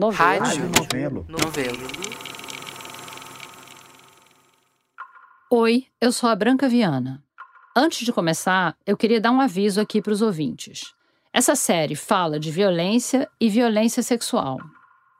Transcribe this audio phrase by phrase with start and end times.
[0.00, 0.44] Novelo.
[0.46, 0.70] Rádio.
[0.70, 1.26] Novelo.
[1.28, 1.78] Novelo.
[5.50, 7.22] Oi, eu sou a Branca Viana.
[7.76, 10.94] Antes de começar, eu queria dar um aviso aqui para os ouvintes.
[11.34, 14.56] Essa série fala de violência e violência sexual.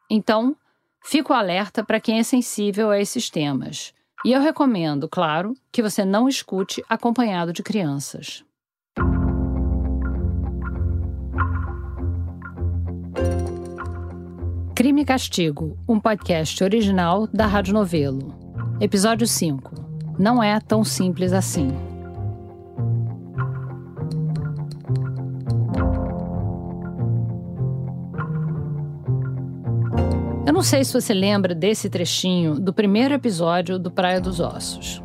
[0.08, 0.56] Então,
[1.04, 3.92] fico alerta para quem é sensível a esses temas.
[4.24, 8.42] E eu recomendo, claro, que você não escute acompanhado de crianças.
[14.80, 18.34] Crime e Castigo, um podcast original da Rádio Novelo.
[18.80, 20.14] Episódio 5.
[20.18, 21.68] Não é tão simples assim.
[30.46, 35.02] Eu não sei se você lembra desse trechinho do primeiro episódio do Praia dos Ossos.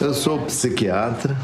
[0.00, 1.36] Eu sou psiquiatra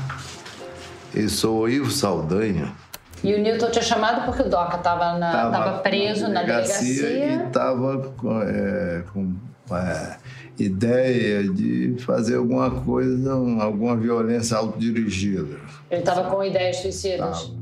[1.15, 2.88] e sou Ivo Saldanha.
[3.25, 7.09] E o Newton tinha chamado porque o Doca estava Tava preso na delegacia.
[7.09, 9.35] e estava com, é, com
[9.75, 10.17] é,
[10.59, 15.57] ideia de fazer alguma coisa, um- alguma violência autodirigida.
[15.91, 17.53] Ele estava com ideias suicidas.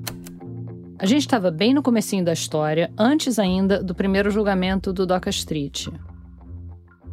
[0.99, 5.29] A gente estava bem no comecinho da história, antes ainda do primeiro julgamento do Doca
[5.31, 5.89] Street.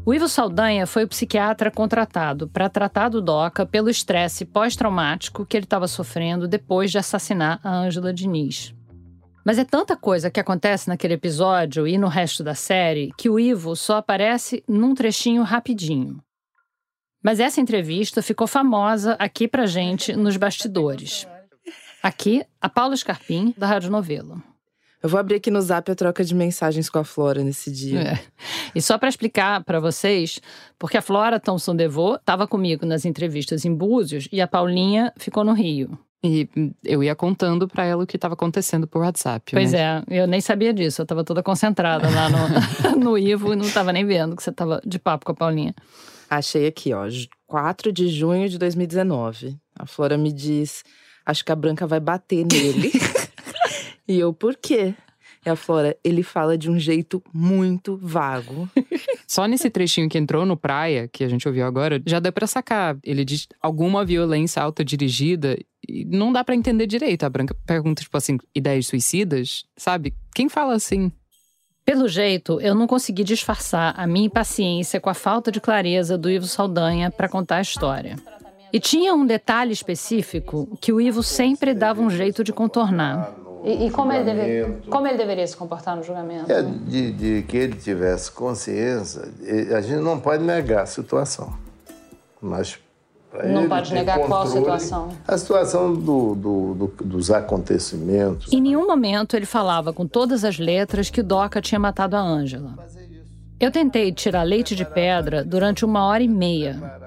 [0.05, 5.55] O Ivo Saldanha foi o psiquiatra contratado para tratar do Doca pelo estresse pós-traumático que
[5.55, 8.75] ele estava sofrendo depois de assassinar a Ângela Diniz.
[9.45, 13.39] Mas é tanta coisa que acontece naquele episódio e no resto da série que o
[13.39, 16.21] Ivo só aparece num trechinho rapidinho.
[17.23, 21.25] Mas essa entrevista ficou famosa aqui pra gente nos bastidores.
[22.01, 24.43] Aqui, a Paula Scarpim, da Rádio Novelo.
[25.03, 27.99] Eu vou abrir aqui no zap a troca de mensagens com a Flora nesse dia.
[27.99, 28.19] É.
[28.73, 30.39] E só para explicar para vocês,
[30.79, 35.43] porque a Flora Thompson Devô estava comigo nas entrevistas em Búzios e a Paulinha ficou
[35.43, 35.99] no Rio.
[36.23, 36.47] E
[36.85, 39.51] eu ia contando pra ela o que estava acontecendo por WhatsApp.
[39.51, 40.01] Pois né?
[40.09, 43.65] é, eu nem sabia disso, eu estava toda concentrada lá no, no Ivo e não
[43.65, 45.75] estava nem vendo que você estava de papo com a Paulinha.
[46.29, 47.05] Achei aqui, ó,
[47.45, 49.57] 4 de junho de 2019.
[49.77, 50.81] A Flora me diz:
[51.25, 52.91] acho que a Branca vai bater nele.
[54.07, 54.93] e eu, por quê?
[55.45, 58.69] E a Flora, ele fala de um jeito muito vago.
[59.27, 62.47] Só nesse trechinho que entrou no praia, que a gente ouviu agora, já deu pra
[62.47, 62.97] sacar.
[63.03, 67.23] Ele diz alguma violência autodirigida e não dá pra entender direito.
[67.23, 70.13] A Branca pergunta, tipo assim, ideias suicidas, sabe?
[70.33, 71.11] Quem fala assim?
[71.85, 76.29] Pelo jeito, eu não consegui disfarçar a minha impaciência com a falta de clareza do
[76.29, 78.15] Ivo Saldanha para contar a história.
[78.71, 83.42] E tinha um detalhe específico que o Ivo sempre dava um jeito de contornar.
[83.63, 86.51] E, como, ele deveria se comportar no julgamento?
[86.51, 91.53] É de, de que ele tivesse consciência, e a gente não pode negar a situação.
[92.41, 92.77] Mas
[93.45, 95.09] Não ele pode negar qual controle- situação?
[95.25, 98.51] A situação do, do- do- dos acontecimentos.
[98.51, 102.19] Em nenhum momento ele falava com todas as letras que o Doca tinha matado a
[102.21, 102.75] Ângela.
[103.59, 106.99] Eu tentei tirar leite de pedra durante uma hora e meia.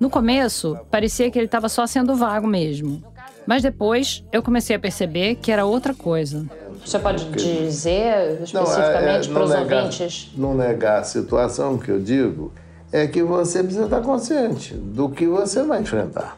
[0.00, 3.00] No começo, parecia que ele estava só sendo vago mesmo.
[3.46, 6.46] Mas depois, eu comecei a perceber que era outra coisa.
[6.84, 9.90] Você pode dizer Não, é- é não negar-
[10.36, 12.52] Não negar a situação que eu digo
[12.92, 16.36] é que você precisa estar consciente do que você vai enfrentar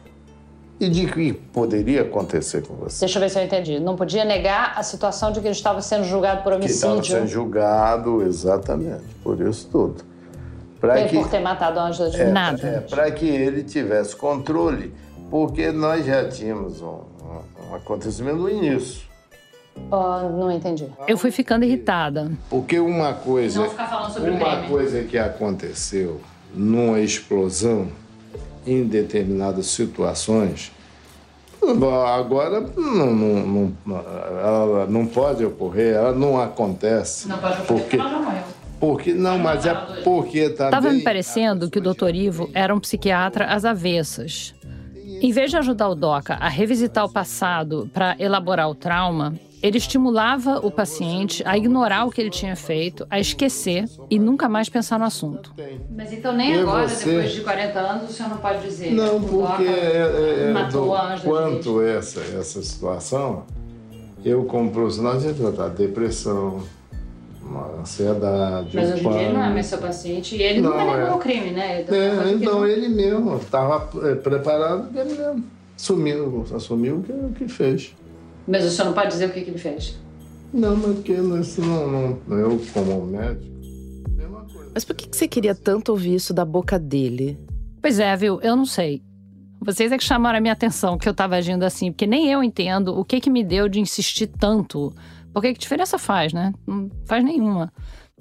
[0.79, 2.99] e de que poderia acontecer com você.
[3.05, 3.79] Deixa eu ver se eu entendi.
[3.79, 7.27] Não podia negar a situação de que ele estava sendo julgado por Que estava sendo
[7.27, 10.03] julgado exatamente por isso tudo.
[10.79, 12.67] Para que ter matado a Ângela de é, Nada.
[12.67, 14.93] é, para que ele tivesse controle,
[15.35, 19.01] porque nós já tínhamos um, um- um acontecimento no início.
[19.91, 20.87] não entendi.
[21.09, 22.31] Eu fui ficando irritada.
[22.49, 26.21] Porque uma coisa, Não ficar falando sobre o uma coisa que aconteceu
[26.53, 27.89] numa explosão
[28.65, 30.71] em determinadas situações,
[32.17, 33.97] agora não, não, não,
[34.41, 37.27] ela não pode ocorrer, ela não acontece.
[37.27, 37.97] Não pode porque,
[38.79, 42.15] porque não, mas é porque também Tava me parecendo que o Dr.
[42.15, 44.55] Ivo era um psiquiatra às avessas.
[45.21, 49.77] Em vez de ajudar o Doca a revisitar o passado para elaborar o trauma, ele
[49.77, 54.69] estimulava o paciente a ignorar o que ele tinha feito, a esquecer e nunca mais
[54.69, 55.53] pensar no assunto.
[55.95, 57.05] Mas então nem E agora, você?
[57.09, 60.85] depois de 40 anos, o senhor não pode dizer Não, porque é, é, é, matou
[60.87, 63.43] do- a Ângela quanto essa, essa situação,
[64.23, 66.61] eu como profissional, gente tratar depressão,
[67.45, 70.61] uma ansiedade, Mas um hoje em dia ele não é mais seu paciente e ele
[70.61, 71.13] Não, nunca negou é.
[71.13, 71.75] o crime, né?
[71.79, 72.67] Ele tá É, fazendo então aquilo.
[72.67, 73.79] ele mesmo estava
[74.23, 75.43] preparado, ele mesmo
[75.77, 77.93] sumiu, assumiu o que, o que fez.
[78.47, 79.95] Mas o senhor não pode dizer o que, que ele fez.
[80.53, 83.43] Não, mas porque isso não, não, eu como médico,
[84.09, 84.71] mesma coisa.
[84.73, 87.37] Mas por que que você queria tanto ouvir isso da boca dele?
[87.81, 88.39] Pois é, viu?
[88.41, 89.01] Eu não sei.
[89.61, 92.43] Vocês é que chamaram a minha atenção que eu tava agindo assim, porque nem eu
[92.43, 94.93] entendo o que que me deu de insistir tanto
[95.35, 96.53] Porque que diferença faz, né?
[96.65, 97.69] Não faz nenhuma.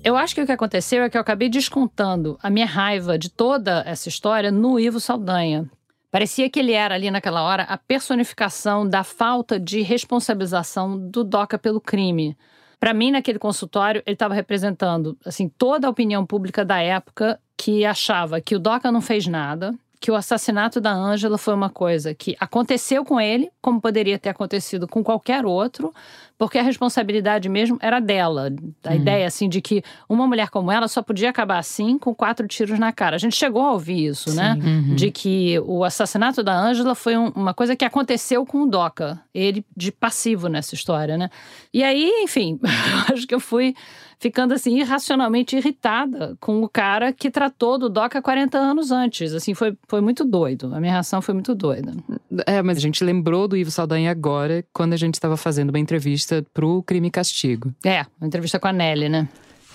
[0.02, 3.30] Eu acho que o que aconteceu é que eu acabei descontando a minha raiva de
[3.30, 5.70] toda essa história no Ivo Saldanha.
[6.10, 11.56] Parecia que ele era ali naquela hora a personificação da falta de responsabilização do DOCA
[11.56, 12.36] pelo crime.
[12.80, 17.84] Para mim, naquele consultório, ele estava representando assim toda a opinião pública da época que
[17.84, 19.72] achava que o DOCA não fez nada,
[20.04, 24.28] que o assassinato da Ângela foi uma coisa que aconteceu com ele, como poderia ter
[24.28, 25.94] acontecido com qualquer outro,
[26.36, 28.52] porque a responsabilidade mesmo era dela.
[28.84, 28.96] A uhum.
[28.96, 32.78] ideia, assim, de que uma mulher como ela só podia acabar assim, com quatro tiros
[32.78, 33.16] na cara.
[33.16, 34.52] A gente chegou a ouvir isso, né?
[34.52, 34.60] Sim.
[34.60, 34.66] né?
[34.68, 34.94] Uhum.
[34.94, 39.18] De que o assassinato da Ângela foi um, uma coisa que aconteceu com o Doca.
[39.34, 41.30] Ele de passivo nessa história, né?
[41.72, 42.60] E aí, enfim,
[43.10, 43.74] acho que eu fui
[44.24, 49.34] ficando assim irracionalmente irritada com o cara que tratou do Doca 40 anos antes.
[49.34, 50.74] Assim, foi, foi muito doido.
[50.74, 51.92] A minha reação foi muito doida.
[52.46, 55.78] É, mas a gente lembrou do Ivo Saldanha agora, quando a gente estava fazendo uma
[55.78, 57.70] entrevista pro Crime e Castigo.
[57.84, 59.28] É, uma entrevista com a Nelly, né?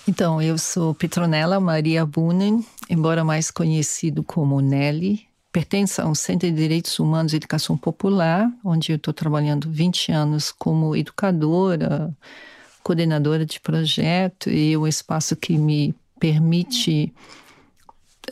[0.08, 5.28] Então, eu sou Petronella Maria Bunen, embora mais conhecido como Nelly.
[5.52, 10.50] Pertence ao Centro de Direitos Humanos e Educação Popular, onde eu estou trabalhando 20 anos
[10.50, 12.12] como educadora,
[12.82, 17.12] coordenadora de projeto e o espaço que me permite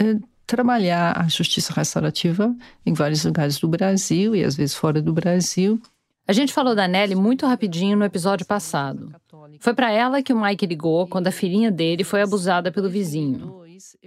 [0.00, 0.16] é,
[0.46, 2.54] trabalhar a justiça restaurativa
[2.84, 5.80] em vários lugares do Brasil e às vezes fora do Brasil.
[6.26, 9.14] A gente falou da Nelly muito rapidinho no episódio passado.
[9.60, 13.62] Foi para ela que o Mike ligou quando a filhinha dele foi abusada pelo vizinho.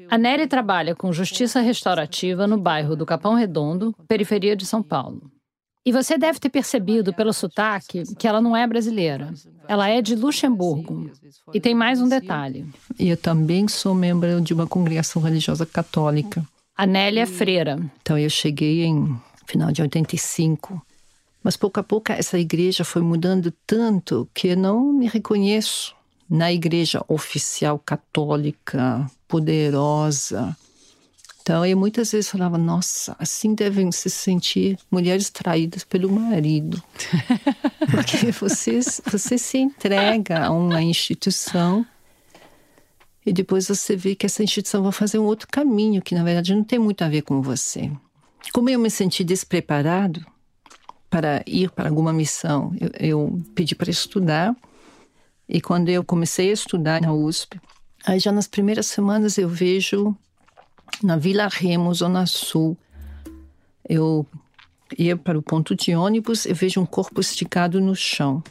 [0.10, 5.32] A Nelly trabalha com justiça restaurativa no bairro do Capão Redondo, periferia de São Paulo.
[5.84, 9.34] E você deve ter percebido pelo sotaque que ela não é brasileira.
[9.72, 11.10] Ela é de Luxemburgo.
[11.54, 12.66] E tem mais um detalhe.
[13.00, 16.46] Eu também sou membro de uma congregação religiosa católica.
[16.76, 17.80] A Nélia é freira.
[18.02, 20.86] Então eu cheguei em final de 85.
[21.42, 25.96] Mas pouco a pouco essa igreja foi mudando tanto que eu não me reconheço
[26.30, 30.54] na igreja oficial católica, poderosa,
[31.42, 36.82] então, eu muitas vezes falava, nossa, assim devem se sentir mulheres traídas pelo marido.
[37.90, 38.80] Porque você,
[39.12, 41.84] você se entrega a uma instituição
[43.26, 46.54] e depois você vê que essa instituição vai fazer um outro caminho, que na verdade
[46.54, 47.92] não tem muito a ver com você.
[48.54, 50.24] Como eu me senti despreparado
[51.10, 54.56] para ir para alguma missão, eu, eu pedi para estudar.
[55.50, 57.60] E quando eu comecei a estudar na USP,
[58.06, 60.16] aí já nas primeiras semanas eu vejo
[61.04, 62.78] na Vila Remo, Zona Sul.
[63.88, 64.26] Eu
[64.98, 68.44] ia para o ponto de ônibus e vejo um corpo esticado no chão.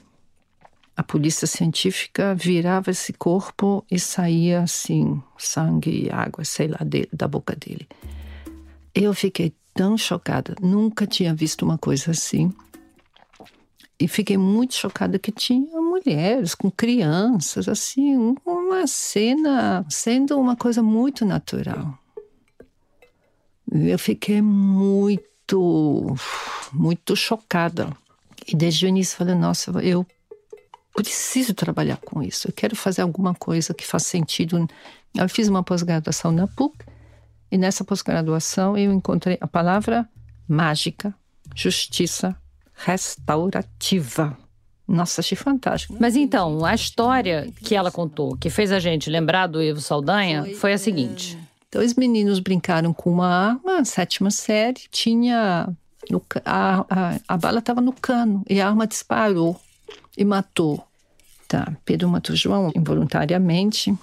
[0.97, 7.09] A polícia científica virava esse corpo e saía assim, sangue e água, sei lá, de,
[7.13, 7.89] da boca dele.
[8.95, 12.53] Eu fiquei tão chocada, nunca tinha visto uma coisa assim.
[13.99, 20.83] E fiquei muito chocada que tinha mulheres com crianças, assim, uma cena sendo uma coisa
[20.83, 21.99] muito natural.
[23.71, 26.17] Eu fiquei muito,
[26.73, 27.89] muito chocada.
[28.47, 30.05] E desde o início falei, nossa, eu
[30.95, 32.49] preciso trabalhar com isso.
[32.49, 34.69] Eu quero fazer alguma coisa que faça sentido.
[35.15, 36.77] Eu fiz uma pós-graduação na PUC
[37.51, 40.09] e nessa pós-graduação eu encontrei a palavra
[40.49, 41.15] mágica,
[41.55, 42.37] justiça
[42.75, 44.37] restaurativa.
[44.87, 45.95] Nossa, achei fantástico.
[46.01, 50.43] Mas então, a história que ela contou, que fez a gente lembrar do Ivo Saldanha,
[50.43, 51.39] foi, foi a seguinte.
[51.73, 55.69] Dois meninos brincaram com uma arma, sétima série, tinha.
[56.11, 59.61] No, a, a, a bala estava no cano e a arma disparou
[60.17, 60.85] e matou.
[61.47, 63.97] Tá, Pedro matou João involuntariamente.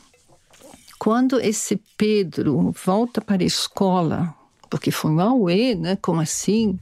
[0.97, 4.33] Quando esse Pedro volta para a escola,
[4.69, 5.97] porque foi um auê, né?
[5.97, 6.79] Como assim?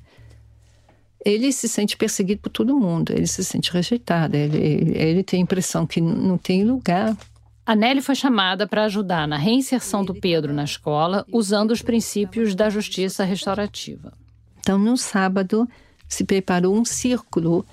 [1.23, 5.43] Ele se sente perseguido por todo mundo, ele se sente rejeitado, ele, ele tem a
[5.43, 7.17] impressão que não tem lugar
[7.65, 12.53] a Nelly foi chamada para ajudar na reinserção do Pedro na escola, usando os princípios
[12.53, 14.13] da justiça restaurativa.
[14.59, 15.67] Então, no sábado,
[16.07, 17.65] se preparou um círculo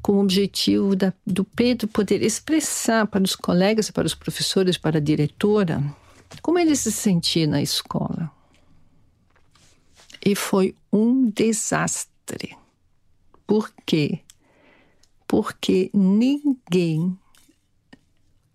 [0.00, 4.98] com o objetivo da, do Pedro poder expressar para os colegas, para os professores, para
[4.98, 5.82] a diretora,
[6.40, 8.30] como ele se sentia na escola.
[10.24, 12.56] E foi um desastre.
[13.46, 14.20] Por quê?
[15.26, 17.18] Porque ninguém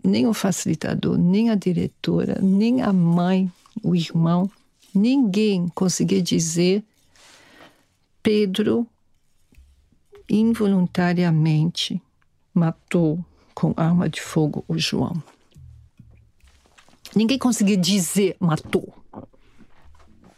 [0.04, 3.52] nem o facilitador, nem a diretora, nem a mãe,
[3.84, 4.50] o irmão,
[4.94, 6.84] ninguém conseguia dizer
[8.22, 8.86] Pedro
[10.30, 12.02] involuntariamente
[12.54, 15.22] matou com arma de fogo o João.
[17.16, 18.94] Ninguém conseguia dizer matou.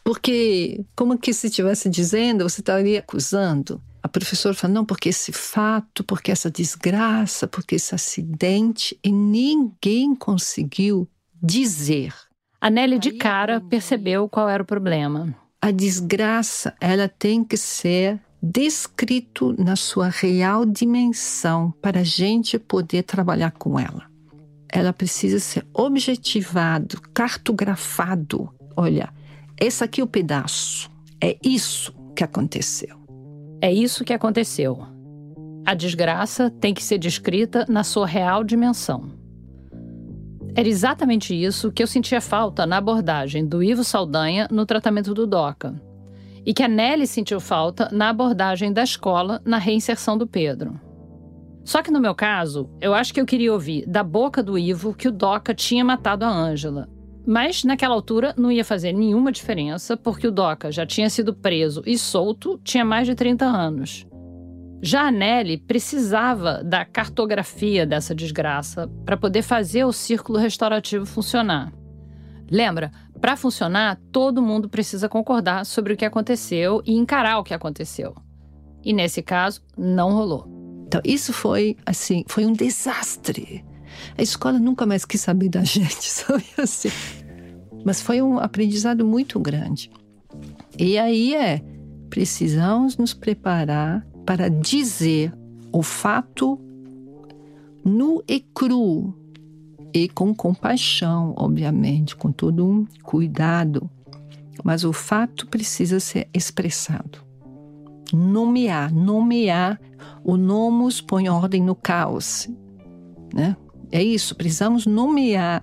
[0.03, 5.31] Porque, como que se estivesse dizendo, você estaria acusando a professora fala, não, porque esse
[5.31, 11.09] fato, porque essa desgraça, porque esse acidente, e ninguém conseguiu
[11.41, 12.13] dizer.
[12.59, 15.33] A Nelly de cara percebeu qual era o problema.
[15.61, 23.03] A desgraça, ela tem que ser descrito na sua real dimensão para a gente poder
[23.03, 24.05] trabalhar com ela.
[24.67, 28.53] Ela precisa ser objetivado, cartografado.
[28.75, 29.13] Olha,
[29.57, 30.91] esse aqui é o pedaço.
[31.21, 33.02] É isso que aconteceu.
[33.63, 34.85] É isso que aconteceu.
[35.65, 39.13] A desgraça tem que ser descrita na sua real dimensão.
[40.53, 45.25] Era exatamente isso que eu sentia falta na abordagem do Ivo Saldanha no tratamento do
[45.25, 45.81] DOCA.
[46.45, 50.77] E que a Nelly sentiu falta na abordagem da escola na reinserção do Pedro.
[51.63, 54.93] Só que no meu caso, eu acho que eu queria ouvir da boca do Ivo
[54.93, 56.89] que o DOCA tinha matado a Ângela,
[57.25, 61.81] mas naquela altura não ia fazer nenhuma diferença, porque o Doca já tinha sido preso
[61.85, 64.05] e solto, tinha mais de 30 anos.
[64.81, 71.71] Já a Nelly precisava da cartografia dessa desgraça para poder fazer o círculo restaurativo funcionar.
[72.51, 77.53] Lembra, para funcionar, todo mundo precisa concordar sobre o que aconteceu e encarar o que
[77.53, 78.13] aconteceu.
[78.83, 80.45] E nesse caso, não rolou.
[80.85, 83.63] Então, isso foi assim, foi um desastre.
[84.17, 86.89] A escola nunca mais quis saber da gente, sabe assim.
[87.85, 89.91] Mas foi um aprendizado muito grande.
[90.77, 91.61] E aí é,
[92.09, 95.33] precisamos nos preparar para dizer
[95.71, 96.59] o fato
[97.83, 99.13] nu e cru
[99.93, 103.89] e com compaixão, obviamente, com todo um cuidado.
[104.63, 107.19] Mas o fato precisa ser expressado.
[108.11, 109.79] Nomear, nomear.
[110.23, 112.49] O nomos põe ordem no caos.
[113.33, 113.55] Né?
[113.93, 115.61] É isso, precisamos nomear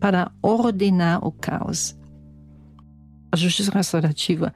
[0.00, 1.94] para ordenar o caos.
[3.30, 4.54] A justiça restaurativa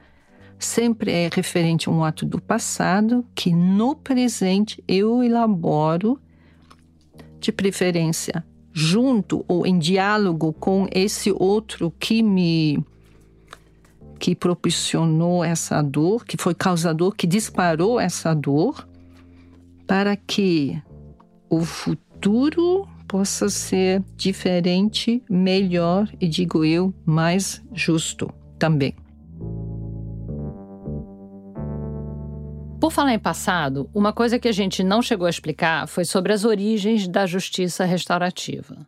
[0.57, 6.19] sempre é referente a um ato do passado que no presente eu elaboro,
[7.39, 8.43] de preferência
[8.73, 12.83] junto ou em diálogo com esse outro que me
[14.17, 18.87] que propiciou essa dor, que foi causador, que disparou essa dor,
[19.85, 20.81] para que
[21.47, 28.95] o futuro possa ser diferente, melhor e, digo eu, mais justo também.
[32.79, 36.33] Por falar em passado, uma coisa que a gente não chegou a explicar foi sobre
[36.33, 38.85] as origens da justiça restaurativa.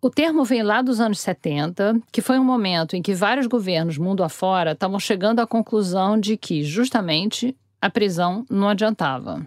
[0.00, 3.98] O termo vem lá dos anos 70, que foi um momento em que vários governos
[3.98, 9.46] mundo afora estavam chegando à conclusão de que, justamente, a prisão não adiantava.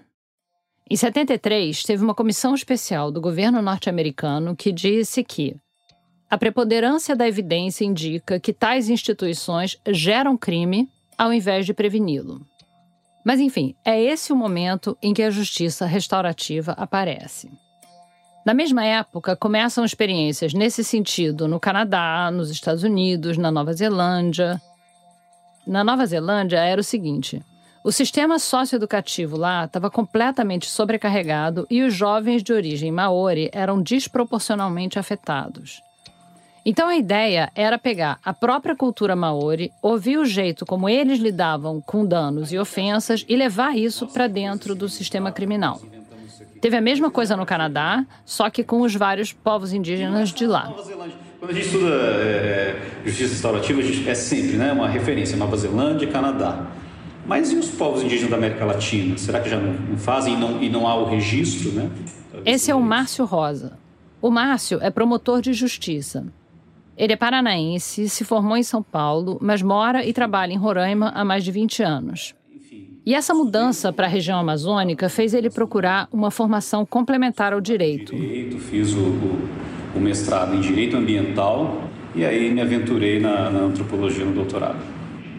[0.89, 5.55] Em 73, teve uma comissão especial do governo norte-americano que disse que
[6.27, 12.45] a preponderância da evidência indica que tais instituições geram crime ao invés de preveni-lo.
[13.23, 17.51] Mas, enfim, é esse o momento em que a justiça restaurativa aparece.
[18.43, 24.59] Na mesma época, começam experiências nesse sentido no Canadá, nos Estados Unidos, na Nova Zelândia.
[25.67, 27.43] Na Nova Zelândia era o seguinte:
[27.83, 34.99] o sistema socioeducativo lá estava completamente sobrecarregado e os jovens de origem maori eram desproporcionalmente
[34.99, 35.81] afetados.
[36.65, 41.79] Então a ideia era pegar a própria cultura maori, ouvir o jeito como eles lidavam
[41.79, 45.81] com danos e ofensas e levar isso para dentro do sistema criminal.
[46.61, 50.73] Teve a mesma coisa no Canadá, só que com os vários povos indígenas de lá.
[51.39, 55.55] Quando a gente estuda é, justiça restaurativa, a gente é sempre né, uma referência Nova
[55.55, 56.67] Zelândia e Canadá.
[57.25, 59.17] Mas e os povos indígenas da América Latina?
[59.17, 61.89] Será que já não, fazem e não, e não há o registro, né?
[62.45, 63.77] Esse é o Márcio Rosa.
[64.21, 66.25] O Márcio é promotor de justiça.
[66.97, 71.23] Ele é paranaense, se formou em São Paulo, mas mora e trabalha em Roraima há
[71.23, 72.35] mais de 20 anos.
[73.05, 78.13] E essa mudança para a região amazônica fez ele procurar uma formação complementar ao direito.
[78.15, 79.49] direito fiz o, o,
[79.95, 84.77] o, mestrado em Direito Ambiental e aí me aventurei na, na antropologia no doutorado.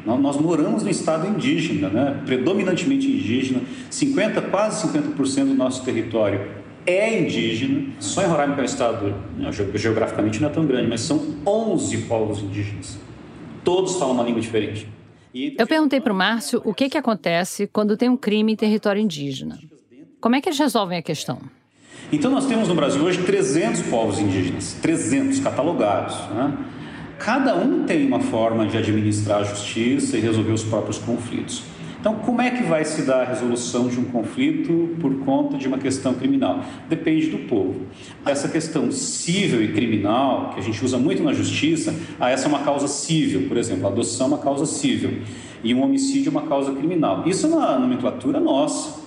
[0.05, 2.23] Nós moramos no estado indígena, né?
[2.25, 7.89] predominantemente indígena, 50, quase 50% do nosso território é indígena.
[8.01, 11.37] Só em Roraima, que é um estado né, geograficamente não é tão grande, mas são
[11.47, 12.99] 11 povos indígenas.
[13.63, 14.89] Todos falam uma língua diferente.
[15.33, 19.01] Eu perguntei para o Márcio o que, que acontece quando tem um crime em território
[19.01, 19.59] indígena.
[20.21, 21.41] Como é que eles resolvem a questão?
[22.13, 26.17] Então, nós temos no Brasil hoje 300 povos indígenas, 300 catalogados.
[26.31, 26.59] Né?
[27.21, 31.63] Cada um tem uma forma de administrar a justiça e resolver os próprios conflitos.
[32.01, 35.69] Então, como é que vai se dar a resolução de um conflito por conta de
[35.69, 36.65] uma questão criminal?
[36.89, 37.83] Depende do povo.
[38.25, 42.49] Essa questão civil e criminal, que a gente usa muito na justiça, ah, essa é
[42.49, 45.19] uma causa civil, por exemplo, a adoção é uma causa civil
[45.63, 47.29] e um homicídio é uma causa criminal.
[47.29, 48.99] Isso é uma nomenclatura nossa,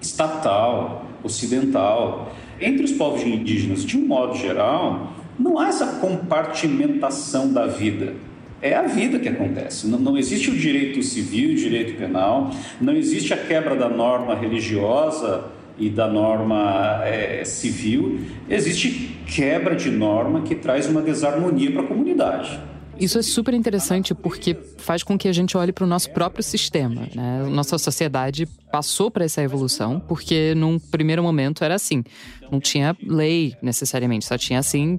[0.00, 2.32] estatal, ocidental.
[2.60, 8.14] Entre os povos indígenas, de um modo geral, não há essa compartimentação da vida.
[8.60, 9.86] É a vida que acontece.
[9.86, 14.34] Não, não existe o direito civil, o direito penal, não existe a quebra da norma
[14.34, 15.44] religiosa
[15.78, 21.86] e da norma é, civil, existe quebra de norma que traz uma desarmonia para a
[21.86, 22.60] comunidade.
[22.98, 26.42] Isso é super interessante porque faz com que a gente olhe para o nosso próprio
[26.42, 27.06] sistema.
[27.14, 27.46] Né?
[27.48, 32.02] Nossa sociedade passou para essa evolução porque, num primeiro momento, era assim:
[32.50, 34.98] não tinha lei necessariamente, só tinha assim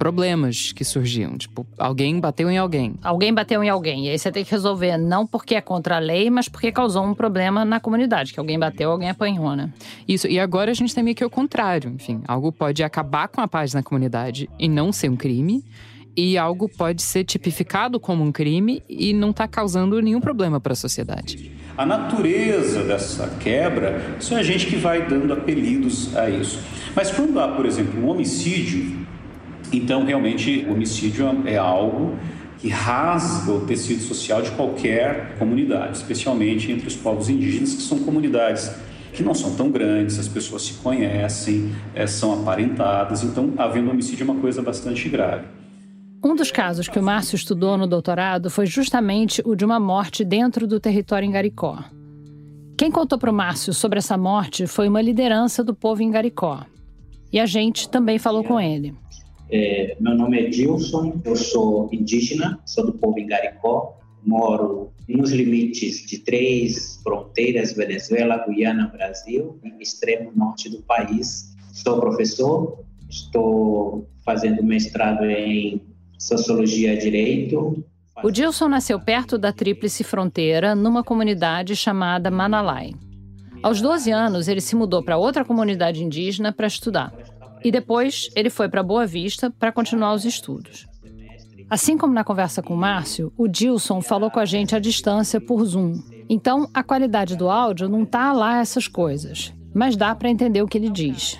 [0.00, 1.36] problemas que surgiam.
[1.36, 2.94] Tipo, alguém bateu em alguém.
[3.02, 4.06] Alguém bateu em alguém.
[4.06, 7.04] E aí você tem que resolver não porque é contra a lei, mas porque causou
[7.04, 8.32] um problema na comunidade.
[8.32, 9.70] Que alguém bateu, alguém apanhou, né?
[10.08, 10.26] Isso.
[10.26, 11.90] E agora a gente tem meio que o contrário.
[11.90, 15.62] Enfim, algo pode acabar com a paz na comunidade e não ser um crime.
[16.16, 20.72] E algo pode ser tipificado como um crime e não está causando nenhum problema para
[20.72, 21.52] a sociedade.
[21.76, 26.58] A natureza dessa quebra, isso é a gente que vai dando apelidos a isso.
[26.96, 28.99] Mas quando há, por exemplo, um homicídio,
[29.72, 32.16] então, realmente, o homicídio é algo
[32.58, 38.00] que rasga o tecido social de qualquer comunidade, especialmente entre os povos indígenas, que são
[38.00, 38.70] comunidades
[39.12, 44.22] que não são tão grandes, as pessoas se conhecem, é, são aparentadas, então, havendo homicídio
[44.22, 45.46] é uma coisa bastante grave.
[46.22, 50.22] Um dos casos que o Márcio estudou no doutorado foi justamente o de uma morte
[50.22, 51.82] dentro do território Ingaricó.
[52.76, 56.64] Quem contou para o Márcio sobre essa morte foi uma liderança do povo Ingaricó.
[57.32, 58.94] E a gente também falou com ele.
[59.52, 66.06] É, meu nome é Dilson, eu sou indígena, sou do povo Igaricó, moro nos limites
[66.06, 71.56] de três fronteiras, Venezuela, Guiana, Brasil, no extremo norte do país.
[71.72, 75.82] Sou professor, estou fazendo mestrado em
[76.16, 77.84] Sociologia e Direito.
[78.22, 82.92] O Dilson nasceu perto da Tríplice Fronteira, numa comunidade chamada Manalai.
[83.62, 87.12] Aos 12 anos, ele se mudou para outra comunidade indígena para estudar.
[87.62, 90.86] E depois ele foi para Boa Vista para continuar os estudos.
[91.68, 95.40] Assim como na conversa com o Márcio, o Dilson falou com a gente à distância
[95.40, 96.02] por Zoom.
[96.28, 100.66] Então a qualidade do áudio não tá lá essas coisas, mas dá para entender o
[100.66, 101.38] que ele diz.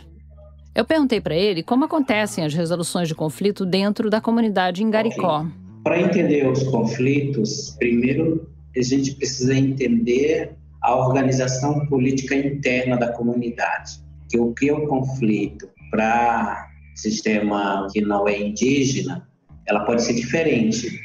[0.72, 5.46] Eu perguntei para ele como acontecem as resoluções de conflito dentro da comunidade em Garicó.
[5.83, 14.00] Para entender os conflitos, primeiro a gente precisa entender a organização política interna da comunidade.
[14.28, 15.68] Que o que é o conflito?
[15.90, 19.29] Para sistema que não é indígena,
[19.66, 21.00] ela pode ser diferente.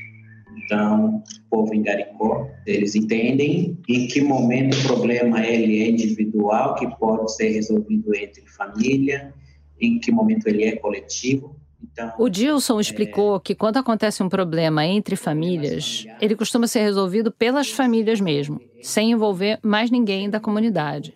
[0.66, 6.76] Então, o povo em Garicó, eles entendem em que momento o problema ele é individual,
[6.76, 9.34] que pode ser resolvido entre família,
[9.80, 11.56] em que momento ele é coletivo.
[11.84, 13.40] Então, o Dilson explicou é...
[13.40, 19.12] que quando acontece um problema entre famílias, ele costuma ser resolvido pelas famílias mesmo, sem
[19.12, 21.14] envolver mais ninguém da comunidade.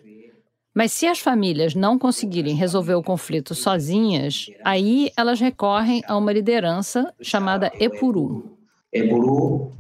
[0.74, 6.32] Mas se as famílias não conseguirem resolver o conflito sozinhas, aí elas recorrem a uma
[6.32, 8.58] liderança chamada Epuru.
[8.94, 9.72] Epuru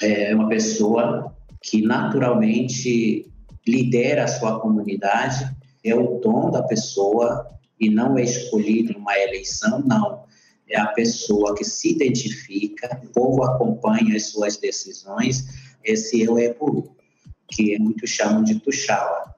[0.00, 3.26] é uma pessoa que naturalmente
[3.66, 5.50] lidera a sua comunidade,
[5.84, 10.24] é o dom da pessoa e não é escolhido em uma eleição, não.
[10.68, 15.44] É a pessoa que se identifica, o povo acompanha as suas decisões,
[15.84, 16.90] esse é o Epuru,
[17.48, 19.35] que muitos chamam de Tuxaua.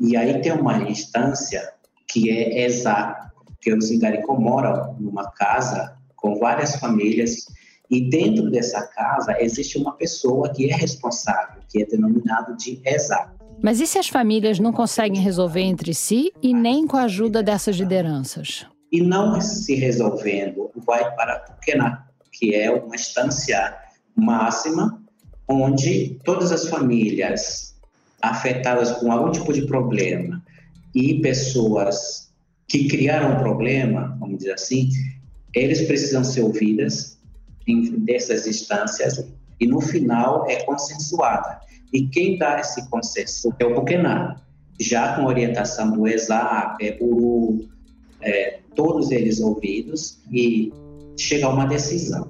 [0.00, 1.72] E aí tem uma instância
[2.08, 7.46] que é exata, que os Ingaricó moram numa casa com várias famílias
[7.90, 13.34] e dentro dessa casa existe uma pessoa que é responsável, que é denominado de exato.
[13.62, 17.42] Mas e se as famílias não conseguem resolver entre si e nem com a ajuda
[17.42, 18.66] dessas lideranças?
[18.90, 23.76] E não se resolvendo, vai para Puquená, que é uma instância
[24.14, 25.02] máxima
[25.48, 27.73] onde todas as famílias
[28.30, 30.42] afetadas com algum tipo de problema
[30.94, 32.30] e pessoas
[32.68, 34.88] que criaram um problema, vamos dizer assim,
[35.54, 37.18] eles precisam ser ouvidas
[37.66, 39.24] em dessas instâncias
[39.60, 41.60] e no final é consensuada.
[41.92, 44.36] E quem dá esse consenso é o Buquená,
[44.80, 47.64] já com orientação do ESAP, é, o,
[48.20, 50.72] é, todos eles ouvidos e
[51.16, 52.28] chega a uma decisão.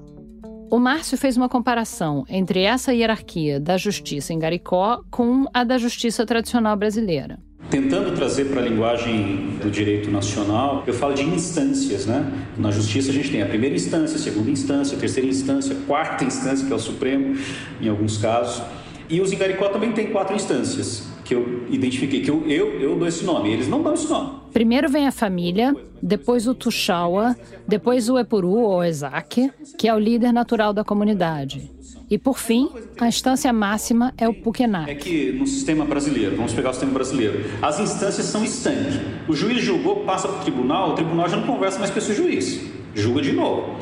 [0.70, 5.78] O Márcio fez uma comparação entre essa hierarquia da justiça em Garicó com a da
[5.78, 7.38] justiça tradicional brasileira.
[7.70, 12.30] Tentando trazer para a linguagem do direito nacional, eu falo de instâncias, né?
[12.58, 15.86] Na justiça a gente tem a primeira instância, a segunda instância, a terceira instância, a
[15.86, 17.36] quarta instância, que é o Supremo,
[17.80, 18.62] em alguns casos.
[19.08, 23.08] E os Ingaricó também tem quatro instâncias que eu identifiquei, que eu, eu, eu dou
[23.08, 24.30] esse nome, eles não dão esse nome.
[24.52, 27.34] Primeiro vem a família, depois o Tuxaua,
[27.66, 31.70] depois o Epuru ou Ezaque, que é o líder natural da comunidade.
[32.10, 32.68] E por fim,
[33.00, 34.90] a instância máxima é o Pukenak.
[34.90, 39.00] É que no sistema brasileiro, vamos pegar o sistema brasileiro, as instâncias são estanques.
[39.26, 42.12] O juiz julgou, passa para o tribunal, o tribunal já não conversa mais com esse
[42.12, 42.60] juiz,
[42.94, 43.78] julga de novo.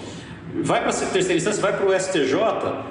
[0.63, 2.35] Vai para a terceira instância, vai para o STJ,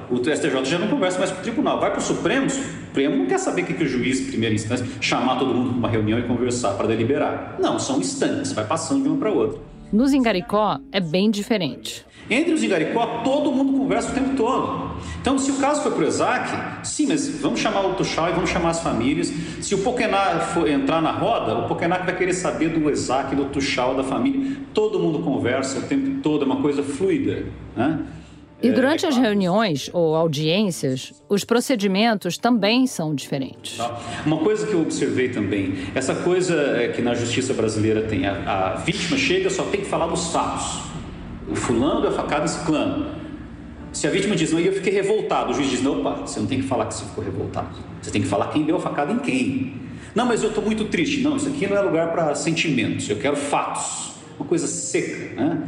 [0.10, 1.80] o STJ já não conversa mais com o tribunal.
[1.80, 2.48] Vai para o Supremo,
[2.92, 5.78] Supremo não quer saber o que, que o juiz, primeira instância, chamar todo mundo para
[5.78, 7.56] uma reunião e conversar para deliberar.
[7.58, 9.62] Não, são instantes, vai passando de uma para outra.
[9.94, 12.06] Nos Ingaricó é bem diferente.
[12.30, 14.92] Entre os Igaricó, todo mundo conversa o tempo todo.
[15.22, 18.34] Então, se o caso foi para o Isaac, sim, mas vamos chamar o Tuxal e
[18.34, 19.32] vamos chamar as famílias.
[19.62, 23.46] Se o Pokená for entrar na roda, o Pokená vai querer saber do Isaac, do
[23.46, 24.58] Tuxal, da família.
[24.74, 27.46] Todo mundo conversa o tempo todo, é uma coisa fluida.
[27.76, 28.00] Né?
[28.62, 33.78] E é, durante as reuniões ou audiências, os procedimentos também são diferentes.
[33.78, 34.00] Tá.
[34.26, 38.74] Uma coisa que eu observei também, essa coisa é, que na justiça brasileira tem, a,
[38.74, 40.92] a vítima chega só tem que falar dos fatos
[41.52, 43.08] o fulano deu a facada clã.
[43.92, 46.48] Se a vítima diz, não, eu fiquei revoltado, o juiz diz, não, opa, você não
[46.48, 47.76] tem que falar que você ficou revoltado.
[48.02, 49.74] Você tem que falar quem deu a facada em quem.
[50.16, 51.20] Não, mas eu estou muito triste.
[51.20, 54.12] Não, isso aqui não é lugar para sentimentos, eu quero fatos.
[54.40, 55.62] Uma coisa seca, né?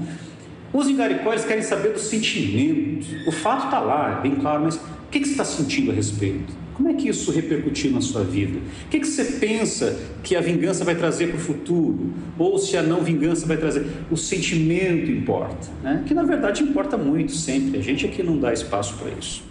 [0.74, 3.06] Os engaricóis querem saber do sentimento.
[3.28, 4.80] O fato está lá, é bem claro, mas o
[5.12, 6.52] que, que você está sentindo a respeito?
[6.74, 8.58] Como é que isso repercutiu na sua vida?
[8.58, 12.12] O que, que você pensa que a vingança vai trazer para o futuro?
[12.40, 13.86] Ou se a não vingança vai trazer?
[14.10, 16.04] O sentimento importa, né?
[16.08, 17.78] que na verdade importa muito sempre.
[17.78, 19.44] A gente aqui não dá espaço para isso.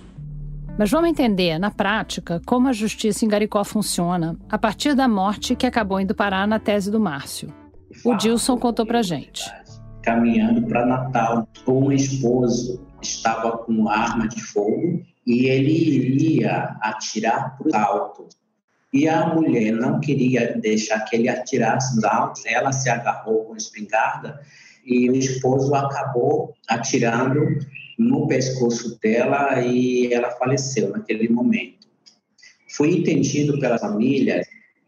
[0.77, 5.55] Mas vamos entender, na prática, como a justiça em Garicó funciona a partir da morte
[5.55, 7.53] que acabou indo parar na tese do Márcio.
[8.05, 9.45] O Dilson contou para gente.
[10.03, 17.69] Caminhando para Natal, um esposo estava com arma de fogo e ele iria atirar para
[17.69, 18.29] o alto.
[18.93, 23.55] E a mulher não queria deixar que ele atirasse nos altos, ela se agarrou com
[23.55, 24.41] a espingarda
[24.85, 27.41] e o esposo acabou atirando
[27.99, 31.87] no pescoço dela e ela faleceu naquele momento.
[32.69, 34.43] Foi entendido pela família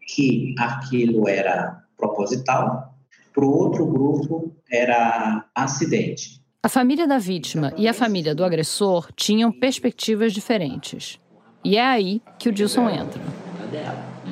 [0.07, 2.94] que aquilo era proposital,
[3.35, 6.41] para o outro grupo era acidente.
[6.63, 11.19] A família da vítima e a família do agressor tinham perspectivas diferentes.
[11.63, 13.21] E é aí que o Dilson entra.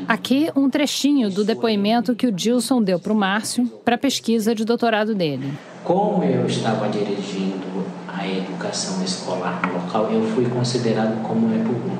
[0.07, 4.55] Aqui um trechinho do depoimento que o Dilson deu para o Márcio para a pesquisa
[4.55, 5.53] de doutorado dele.
[5.83, 11.99] Como eu estava dirigindo a educação escolar no local, eu fui considerado como EPUGU.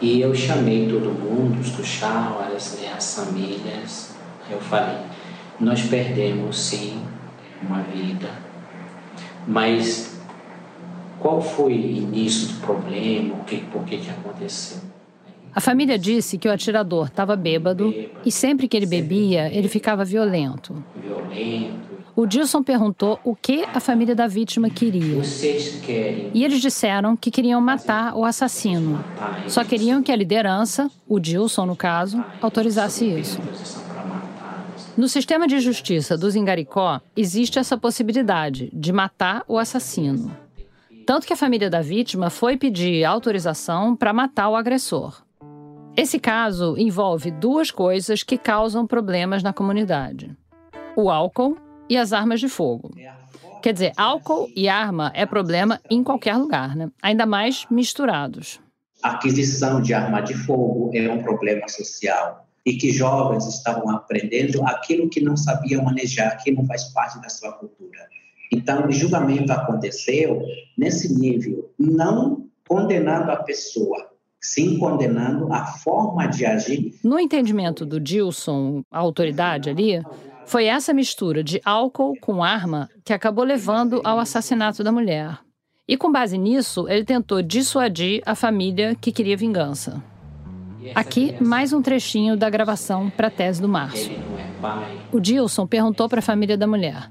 [0.00, 2.00] E eu chamei todo mundo, os
[2.80, 4.14] né, as famílias.
[4.50, 4.98] Eu falei,
[5.60, 7.00] nós perdemos sim
[7.62, 8.46] uma vida
[9.46, 10.18] mas
[11.20, 13.34] qual foi o início do problema?
[13.34, 14.78] O que, por que, que aconteceu?
[15.54, 19.68] A família disse que o atirador estava bêbado, bêbado e sempre que ele bebia, ele
[19.68, 20.84] ficava violento.
[21.00, 21.86] Violento.
[22.14, 25.22] O Dilson perguntou o que a família da vítima queria.
[25.22, 26.30] Vocês querem?
[26.32, 29.02] E eles disseram que queriam matar o assassino.
[29.48, 33.38] Só queriam que a liderança, o Dilson no caso, autorizasse isso.
[34.96, 40.34] No sistema de justiça dos Ingaricó, existe essa possibilidade de matar o assassino.
[41.06, 45.22] Tanto que a família da vítima foi pedir autorização para matar o agressor.
[45.94, 50.34] Esse caso envolve duas coisas que causam problemas na comunidade:
[50.96, 51.58] o álcool
[51.90, 52.94] e as armas de fogo.
[53.62, 56.88] Quer dizer, álcool e arma é problema em qualquer lugar, né?
[57.02, 58.60] ainda mais misturados.
[59.02, 64.62] A aquisição de arma de fogo é um problema social e que jovens estavam aprendendo
[64.64, 68.00] aquilo que não sabiam manejar, que não faz parte da sua cultura.
[68.52, 70.42] Então, o julgamento aconteceu
[70.76, 76.92] nesse nível, não condenando a pessoa, sim condenando a forma de agir.
[77.04, 80.02] No entendimento do Dilson, a autoridade ali,
[80.44, 85.38] foi essa mistura de álcool com arma que acabou levando ao assassinato da mulher.
[85.88, 90.02] E com base nisso, ele tentou dissuadir a família que queria vingança.
[90.94, 94.12] Aqui, mais um trechinho da gravação para a tese do Márcio.
[95.12, 97.10] O Dilson perguntou para a família da mulher: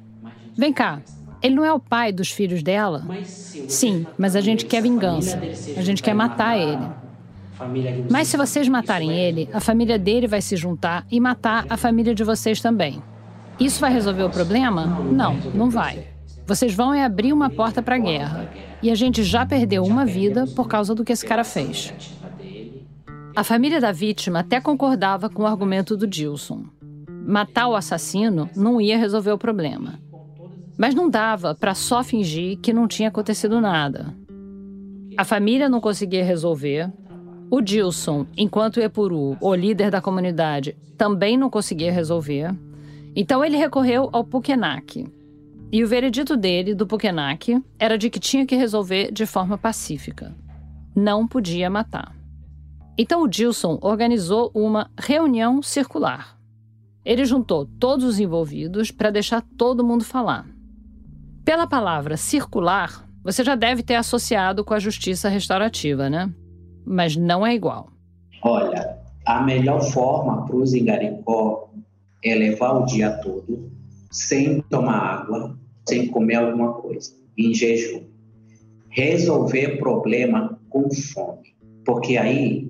[0.57, 1.01] Vem cá,
[1.41, 3.05] ele não é o pai dos filhos dela?
[3.23, 5.39] Sim, mas a gente quer vingança.
[5.77, 6.88] A gente quer matar ele.
[8.09, 12.13] Mas se vocês matarem ele, a família dele vai se juntar e matar a família
[12.13, 13.01] de vocês também.
[13.59, 14.85] Isso vai resolver o problema?
[14.85, 16.07] Não, não vai.
[16.45, 18.49] Vocês vão é abrir uma porta para a guerra.
[18.81, 21.93] E a gente já perdeu uma vida por causa do que esse cara fez.
[23.36, 26.65] A família da vítima até concordava com o argumento do Dilson.
[27.10, 30.00] Matar o assassino não ia resolver o problema.
[30.78, 34.15] Mas não dava para só fingir que não tinha acontecido nada.
[35.17, 36.91] A família não conseguia resolver,
[37.50, 42.56] O Dilson, enquanto Epuru, o líder da comunidade, também não conseguia resolver,
[43.15, 45.08] então ele recorreu ao Pukenak.
[45.71, 50.36] E o veredito dele, do Pukenak, era de que tinha que resolver de forma pacífica.
[50.95, 52.14] Não podia matar.
[52.97, 56.38] Então o Dilson organizou uma reunião circular.
[57.03, 60.47] Ele juntou todos os envolvidos para deixar todo mundo falar.
[61.43, 66.34] Pela palavra circular, você já deve ter associado com a justiça restaurativa, né?
[66.86, 67.89] Mas não é igual.
[68.41, 71.69] Olha, a melhor forma para os Ingaricó
[72.23, 73.71] é levar o dia todo
[74.10, 78.03] sem tomar água, sem comer alguma coisa, em jejum.
[78.89, 81.53] Resolver problema com fome,
[81.84, 82.64] porque aí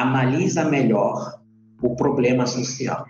[0.00, 1.40] analisa melhor
[1.82, 3.04] o problema social.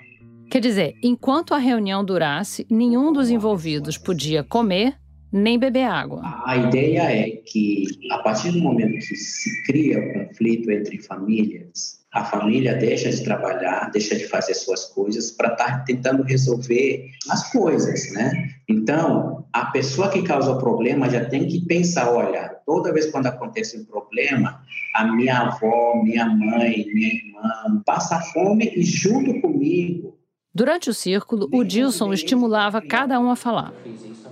[0.51, 4.97] Quer dizer, enquanto a reunião durasse, nenhum dos envolvidos podia comer
[5.33, 6.21] nem beber água.
[6.45, 12.03] A ideia é que, a partir do momento que se cria o conflito entre famílias,
[12.13, 17.09] a família deixa de trabalhar, deixa de fazer suas coisas para estar tá tentando resolver
[17.31, 18.51] as coisas, né?
[18.69, 23.27] Então, a pessoa que causa o problema já tem que pensar, olha, toda vez quando
[23.27, 24.63] acontece um problema,
[24.95, 30.19] a minha avó, minha mãe, minha irmã passa fome e junto comigo.
[30.55, 33.73] Durante o círculo, o Dilson estimulava cada um a falar.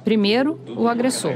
[0.05, 1.33] Primeiro, o agressor.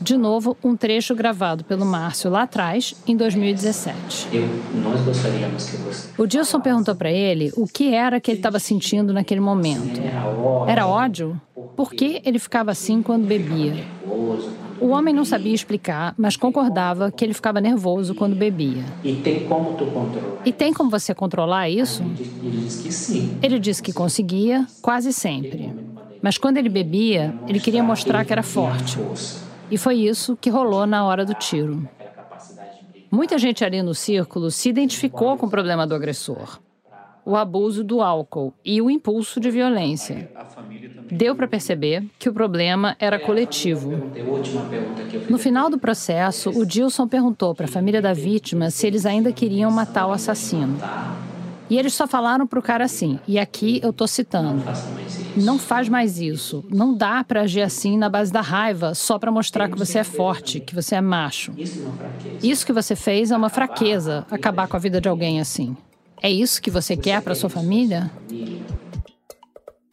[0.00, 4.28] De novo, um trecho gravado pelo Márcio lá atrás, em 2017.
[4.32, 4.48] Eu,
[4.82, 6.08] nós gostaríamos que você...
[6.18, 10.00] O Dilson perguntou para ele o que era que ele estava sentindo naquele momento.
[10.66, 11.40] Era ódio?
[11.76, 13.84] Por que ele ficava assim quando bebia?
[14.80, 18.84] O homem não sabia explicar, mas concordava que ele ficava nervoso quando bebia.
[19.02, 20.42] E tem como tu controlar?
[20.44, 22.02] E tem como você controlar isso?
[22.02, 23.38] Ele disse que sim.
[23.42, 25.72] Ele disse que conseguia, quase sempre.
[26.20, 28.98] Mas quando ele bebia, ele queria mostrar que era forte.
[29.70, 31.88] E foi isso que rolou na hora do tiro.
[33.10, 36.58] Muita gente ali no círculo se identificou com o problema do agressor.
[37.24, 40.28] O abuso do álcool e o impulso de violência.
[41.10, 43.92] Deu para perceber que o problema era coletivo.
[45.30, 49.32] No final do processo, o Dilson perguntou para a família da vítima se eles ainda
[49.32, 50.76] queriam matar o assassino.
[51.68, 54.62] E eles só falaram para o cara assim, e aqui eu estou citando:
[55.36, 56.64] não faz mais isso.
[56.70, 60.04] Não dá para agir assim na base da raiva só para mostrar que você é
[60.04, 61.52] forte, que você é macho.
[62.42, 65.76] Isso que você fez é uma fraqueza, acabar com a vida de alguém assim.
[66.22, 68.10] É isso que você quer para sua família?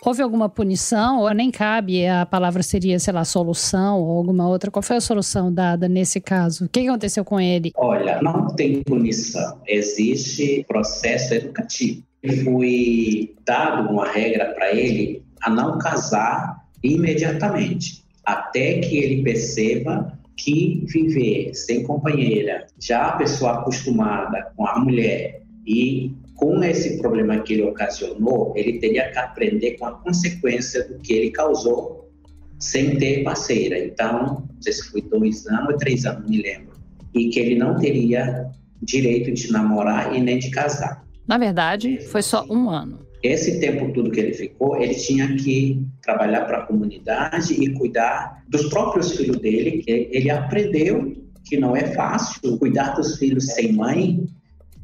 [0.04, 4.72] Houve alguma punição ou nem cabe, a palavra seria, sei lá, solução ou alguma outra?
[4.72, 6.66] Qual foi a solução dada nesse caso?
[6.66, 7.72] O que aconteceu com ele?
[7.76, 12.02] Olha, não tem punição, existe processo educativo.
[12.44, 20.84] Foi dado uma regra para ele a não casar imediatamente, até que ele perceba que
[20.88, 27.54] viver sem companheira, já a pessoa acostumada com a mulher e com esse problema que
[27.54, 32.10] ele ocasionou, ele teria que aprender com a consequência do que ele causou
[32.58, 33.78] sem ter parceira.
[33.78, 36.72] Então, não sei se foi dois anos ou três anos, me lembro.
[37.14, 38.50] E que ele não teria
[38.82, 41.06] direito de namorar e nem de casar.
[41.28, 43.06] Na verdade, foi só um ano.
[43.22, 48.44] Esse tempo todo que ele ficou, ele tinha que trabalhar para a comunidade e cuidar
[48.50, 49.84] dos próprios filhos dele.
[49.86, 51.14] Ele aprendeu
[51.46, 54.26] que não é fácil cuidar dos filhos sem mãe,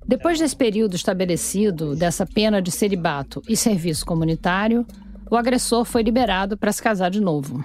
[0.08, 4.86] depois desse período estabelecido, dessa pena de celibato e serviço comunitário,
[5.30, 7.62] o agressor foi liberado para se casar de novo.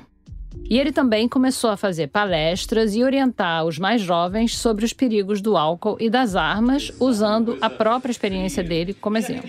[0.68, 5.40] E ele também começou a fazer palestras e orientar os mais jovens sobre os perigos
[5.40, 9.48] do álcool e das armas, usando a própria experiência dele como exemplo.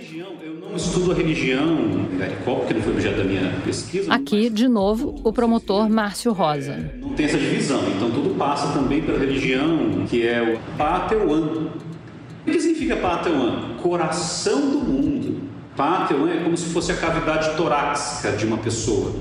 [0.75, 1.77] Estudo a religião,
[2.45, 4.13] porque não foi objeto da minha pesquisa.
[4.13, 6.91] Aqui, de novo, o promotor Márcio Rosa.
[6.99, 11.69] Não tem essa divisão, então tudo passa também pela religião, que é o Pateuan,
[12.45, 13.77] o que significa Pantheon?
[13.81, 15.43] Coração do mundo.
[15.75, 19.13] Pantheon é como se fosse a cavidade torácica de uma pessoa,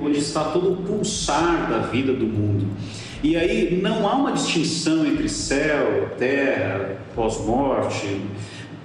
[0.00, 2.66] onde está todo o pulsar da vida do mundo.
[3.22, 8.20] E aí não há uma distinção entre céu, terra, pós-morte,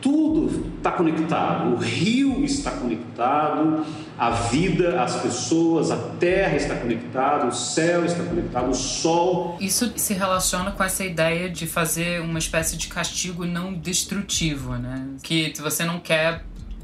[0.01, 1.75] tudo está conectado.
[1.75, 3.85] O rio está conectado,
[4.17, 9.57] a vida, as pessoas, a terra está conectada, o céu está conectado, o sol.
[9.59, 15.05] Isso se relaciona com essa ideia de fazer uma espécie de castigo não destrutivo, né?
[15.21, 16.43] Que você não quer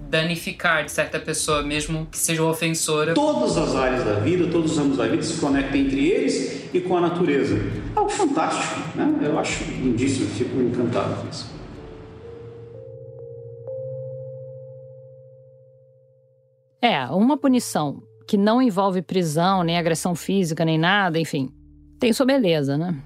[0.10, 3.14] danificar de certa pessoa, mesmo que seja ofensora.
[3.14, 6.80] Todas as áreas da vida, todos os ramos da vida se conectam entre eles e
[6.80, 7.60] com a natureza.
[7.96, 9.14] Algo fantástico, né?
[9.22, 11.58] Eu acho lindíssimo, fico encantado com isso.
[16.82, 21.50] É, uma punição que não envolve prisão, nem agressão física, nem nada, enfim,
[22.00, 23.02] tem sua beleza, né?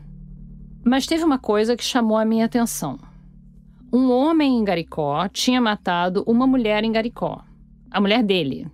[0.83, 2.97] Mas teve uma coisa que chamou a minha atenção.
[3.93, 7.43] Um homem em Garicó tinha matado uma mulher em Garicó,
[7.89, 8.67] a mulher dele.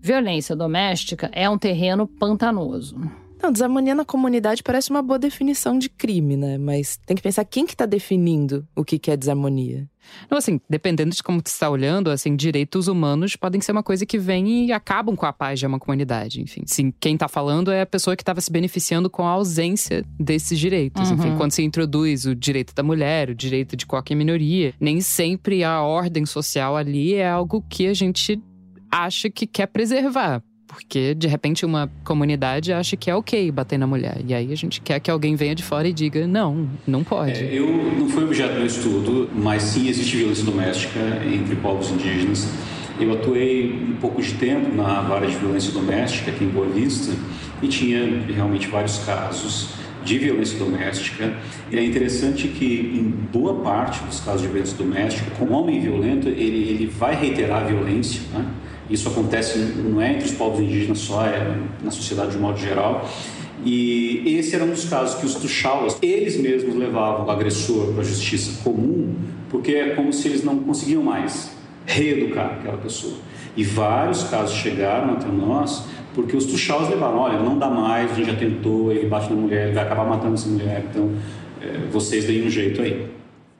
[0.00, 2.96] Violência doméstica é um terreno pantanoso.
[3.42, 6.58] Não, desarmonia na comunidade parece uma boa definição de crime, né?
[6.58, 9.88] Mas tem que pensar quem que tá definindo o que, que é desarmonia.
[10.30, 14.04] Não, assim, dependendo de como tu está olhando, assim, direitos humanos podem ser uma coisa
[14.04, 16.40] que vem e acabam com a paz de uma comunidade.
[16.40, 20.04] Enfim, sim, quem está falando é a pessoa que estava se beneficiando com a ausência
[20.18, 21.10] desses direitos.
[21.10, 21.16] Uhum.
[21.16, 25.64] Enfim, quando se introduz o direito da mulher, o direito de qualquer minoria, nem sempre
[25.64, 28.40] a ordem social ali é algo que a gente
[28.90, 30.42] acha que quer preservar.
[30.70, 34.18] Porque, de repente, uma comunidade acha que é ok bater na mulher.
[34.24, 37.42] E aí a gente quer que alguém venha de fora e diga: não, não pode.
[37.42, 37.66] É, eu
[37.98, 42.48] não fui objeto do estudo, mas sim existe violência doméstica entre povos indígenas.
[43.00, 47.12] Eu atuei um pouco de tempo na vara de violência doméstica aqui em Boa Vista
[47.60, 49.70] e tinha realmente vários casos
[50.04, 51.34] de violência doméstica.
[51.70, 56.28] E é interessante que em boa parte dos casos de violência doméstica, com homem violento,
[56.28, 58.46] ele, ele vai reiterar a violência, né?
[58.90, 62.58] Isso acontece não é entre os povos indígenas só, é na sociedade de um modo
[62.58, 63.08] geral.
[63.64, 68.00] E esse era um dos casos que os tuxauas, eles mesmos levavam o agressor para
[68.00, 69.14] a justiça comum,
[69.50, 71.52] porque é como se eles não conseguiam mais
[71.86, 73.14] reeducar aquela pessoa.
[73.56, 78.14] E vários casos chegaram até nós porque os tuxaus levaram, olha, não dá mais, a
[78.14, 81.10] gente já tentou, ele bate na mulher, ele vai acabar matando essa mulher, então
[81.62, 83.06] é, vocês deem um jeito aí.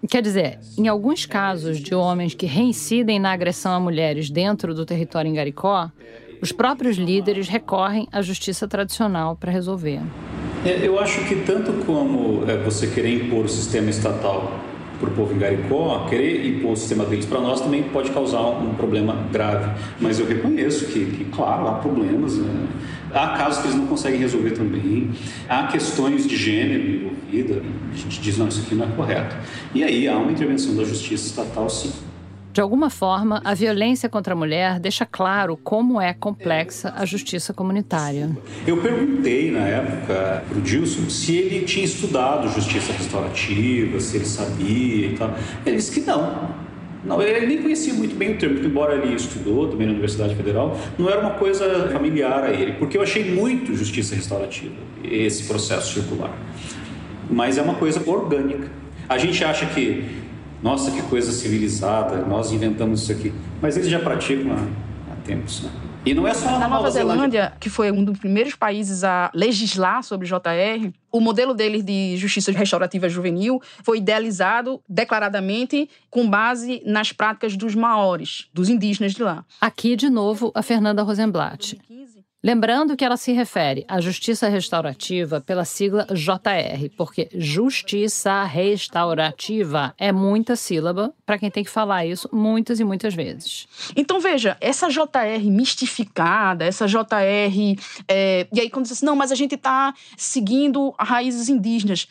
[0.08, 4.86] Quer dizer, em alguns casos de homens que reincidem na agressão a mulheres dentro do
[4.86, 5.90] território em Garicó,
[6.40, 10.00] os próprios líderes recorrem à justiça tradicional para resolver.
[10.64, 14.50] É, eu acho que tanto como é, você querer impor o sistema estatal
[14.98, 18.40] para o povo em Garicó, querer impor o sistema deles para nós também pode causar
[18.40, 19.70] um problema grave.
[20.00, 22.38] Mas eu reconheço que, que claro, há problemas.
[22.38, 22.68] Né?
[23.12, 25.10] Há casos que eles não conseguem resolver também.
[25.48, 27.62] Há questões de gênero envolvida.
[27.92, 29.36] A gente diz, não, isso aqui não é correto.
[29.74, 31.92] E aí há uma intervenção da justiça estatal, sim.
[32.52, 37.54] De alguma forma, a violência contra a mulher deixa claro como é complexa a justiça
[37.54, 38.36] comunitária.
[38.66, 44.24] Eu perguntei na época para o Dilson se ele tinha estudado justiça restaurativa, se ele
[44.24, 45.32] sabia e tal.
[45.64, 46.69] Ele disse que não.
[47.04, 50.34] Não, ele nem conhecia muito bem o termo, porque embora ele estudou também na Universidade
[50.34, 55.44] Federal, não era uma coisa familiar a ele, porque eu achei muito justiça restaurativa, esse
[55.44, 56.36] processo circular.
[57.30, 58.68] Mas é uma coisa orgânica.
[59.08, 60.04] A gente acha que,
[60.62, 63.32] nossa, que coisa civilizada, nós inventamos isso aqui,
[63.62, 65.70] mas eles já praticam há, há tempos, né?
[66.04, 68.54] E não é só na, na Nova, Nova Zelândia, Zelândia, que foi um dos primeiros
[68.54, 75.90] países a legislar sobre JR, o modelo deles de justiça restaurativa juvenil foi idealizado declaradamente
[76.08, 79.44] com base nas práticas dos maores, dos indígenas de lá.
[79.60, 81.78] Aqui, de novo, a Fernanda Rosenblatt.
[82.42, 90.10] Lembrando que ela se refere à justiça restaurativa pela sigla JR, porque justiça restaurativa é
[90.10, 93.68] muita sílaba para quem tem que falar isso muitas e muitas vezes.
[93.94, 97.78] Então veja, essa JR mistificada, essa JR.
[98.08, 102.08] É, e aí quando diz assim, não, mas a gente está seguindo raízes indígenas.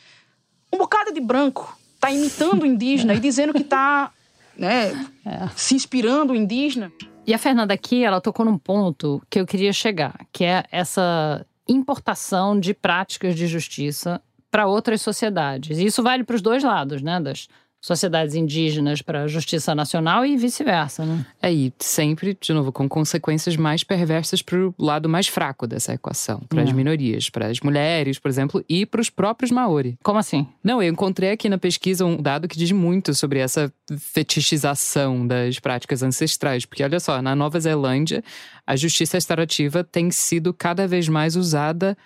[0.72, 4.12] Um bocado de branco está imitando o indígena e dizendo que está
[4.56, 4.92] né,
[5.26, 5.50] é.
[5.56, 6.92] se inspirando o indígena.
[7.30, 11.46] E a Fernanda aqui, ela tocou num ponto que eu queria chegar, que é essa
[11.68, 15.78] importação de práticas de justiça para outras sociedades.
[15.78, 17.22] E isso vale para os dois lados, né?
[17.22, 17.48] Das
[17.82, 21.26] sociedades indígenas para a justiça nacional e vice-versa, né?
[21.42, 25.94] É, e sempre, de novo, com consequências mais perversas para o lado mais fraco dessa
[25.94, 26.74] equação, para as é.
[26.74, 29.98] minorias, para as mulheres, por exemplo, e para os próprios maori.
[30.04, 30.48] Como assim?
[30.63, 35.60] Não, eu encontrei aqui na pesquisa um dado que diz muito sobre essa fetichização das
[35.60, 38.24] práticas ancestrais, porque olha só, na Nova Zelândia,
[38.68, 41.98] a justiça restaurativa tem sido cada vez mais usada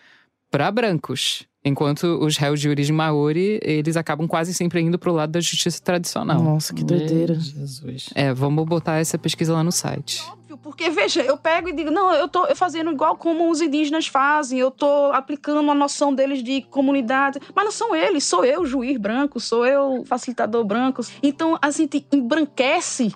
[0.52, 1.48] para brancos.
[1.66, 5.82] Enquanto os réus de origem maori, eles acabam quase sempre indo pro lado da justiça
[5.82, 6.44] tradicional.
[6.44, 7.36] Nossa, que doideira.
[7.36, 8.10] Jesus.
[8.14, 10.22] É, vamos botar essa pesquisa lá no site.
[10.30, 14.08] Óbvio, porque veja, eu pego e digo, não, eu tô fazendo igual como os indígenas
[14.08, 18.66] fazem, eu tô aplicando a noção deles de comunidade, mas não são eles, sou eu,
[18.66, 21.02] juiz branco, sou eu, facilitador branco.
[21.22, 23.14] Então a gente embranquece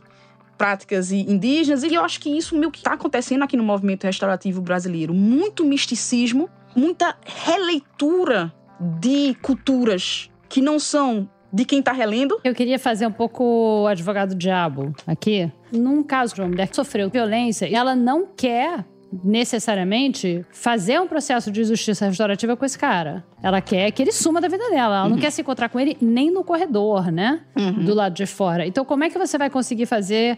[0.57, 4.61] práticas indígenas e eu acho que isso meio que está acontecendo aqui no movimento restaurativo
[4.61, 12.39] brasileiro, muito misticismo muita releitura de culturas que não são de quem está relendo.
[12.43, 13.43] Eu queria fazer um pouco
[13.83, 15.51] o advogado diabo aqui.
[15.71, 18.85] Num caso de uma mulher que sofreu violência e ela não quer
[19.23, 23.23] necessariamente fazer um processo de justiça restaurativa com esse cara.
[23.41, 24.97] Ela quer que ele suma da vida dela.
[24.97, 25.11] Ela uhum.
[25.11, 27.41] não quer se encontrar com ele nem no corredor, né?
[27.57, 27.85] Uhum.
[27.85, 28.67] Do lado de fora.
[28.67, 30.37] Então, como é que você vai conseguir fazer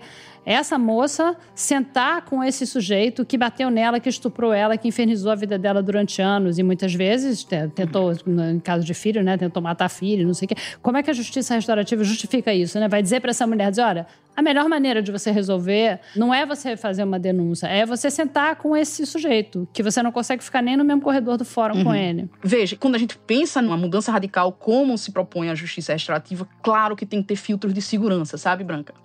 [0.49, 5.35] essa moça sentar com esse sujeito que bateu nela, que estuprou ela, que infernizou a
[5.35, 7.45] vida dela durante anos e muitas vezes
[7.75, 10.55] tentou, em caso de filho, né, tentou matar filho, não sei o quê.
[10.81, 12.87] Como é que a justiça restaurativa justifica isso, né?
[12.87, 16.47] Vai dizer para essa mulher, dizer, olha, a melhor maneira de você resolver não é
[16.47, 20.63] você fazer uma denúncia, é você sentar com esse sujeito, que você não consegue ficar
[20.63, 21.83] nem no mesmo corredor do fórum uhum.
[21.83, 22.27] com ele.
[22.43, 26.95] Veja, quando a gente pensa numa mudança radical como se propõe a justiça restaurativa, claro
[26.95, 28.95] que tem que ter filtros de segurança, sabe, Branca?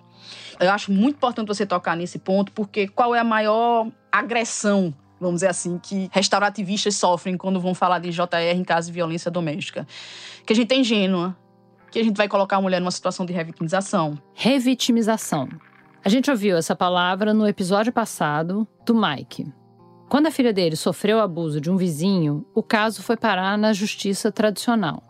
[0.59, 5.35] Eu acho muito importante você tocar nesse ponto, porque qual é a maior agressão vamos
[5.37, 9.87] dizer assim, que restaurativistas sofrem quando vão falar de JR em caso de violência doméstica.
[10.45, 11.35] Que a gente é ingênua,
[11.89, 14.19] que a gente vai colocar a mulher numa situação de revitimização.
[14.33, 15.47] Revitimização.
[16.03, 19.51] A gente ouviu essa palavra no episódio passado do Mike.
[20.07, 24.31] Quando a filha dele sofreu abuso de um vizinho, o caso foi parar na justiça
[24.31, 25.01] tradicional.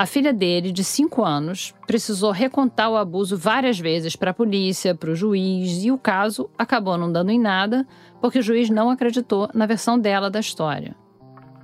[0.00, 4.94] A filha dele, de 5 anos, precisou recontar o abuso várias vezes para a polícia,
[4.94, 7.86] para o juiz, e o caso acabou não dando em nada,
[8.18, 10.96] porque o juiz não acreditou na versão dela da história.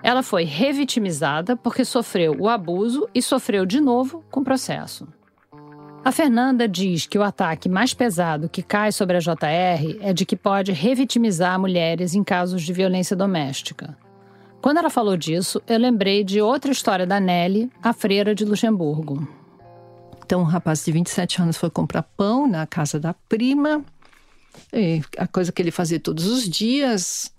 [0.02, 5.08] Ela foi revitimizada porque sofreu o abuso e sofreu de novo com o processo.
[6.04, 10.26] A Fernanda diz que o ataque mais pesado que cai sobre a JR é de
[10.26, 13.96] que pode revitimizar mulheres em casos de violência doméstica.
[14.66, 19.24] Quando ela falou disso, eu lembrei de outra história da Nelly, a freira de Luxemburgo.
[20.24, 23.84] Então, um rapaz de 27 anos foi comprar pão na casa da prima,
[25.16, 27.32] a coisa que ele fazia todos os dias.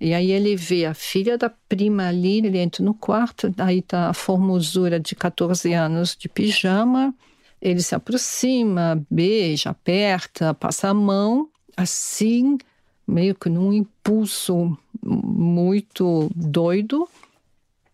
[0.00, 4.08] E aí ele vê a filha da prima ali, ele entra no quarto, aí tá
[4.08, 7.14] a formosura de 14 anos de pijama.
[7.62, 12.58] Ele se aproxima, beija, aperta, passa a mão, assim,
[13.06, 14.76] meio que num impulso
[15.06, 17.08] muito doido.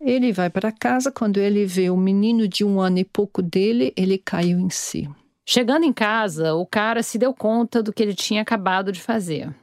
[0.00, 1.12] Ele vai para casa.
[1.12, 5.08] Quando ele vê o menino de um ano e pouco dele, ele caiu em si.
[5.44, 9.54] Chegando em casa, o cara se deu conta do que ele tinha acabado de fazer.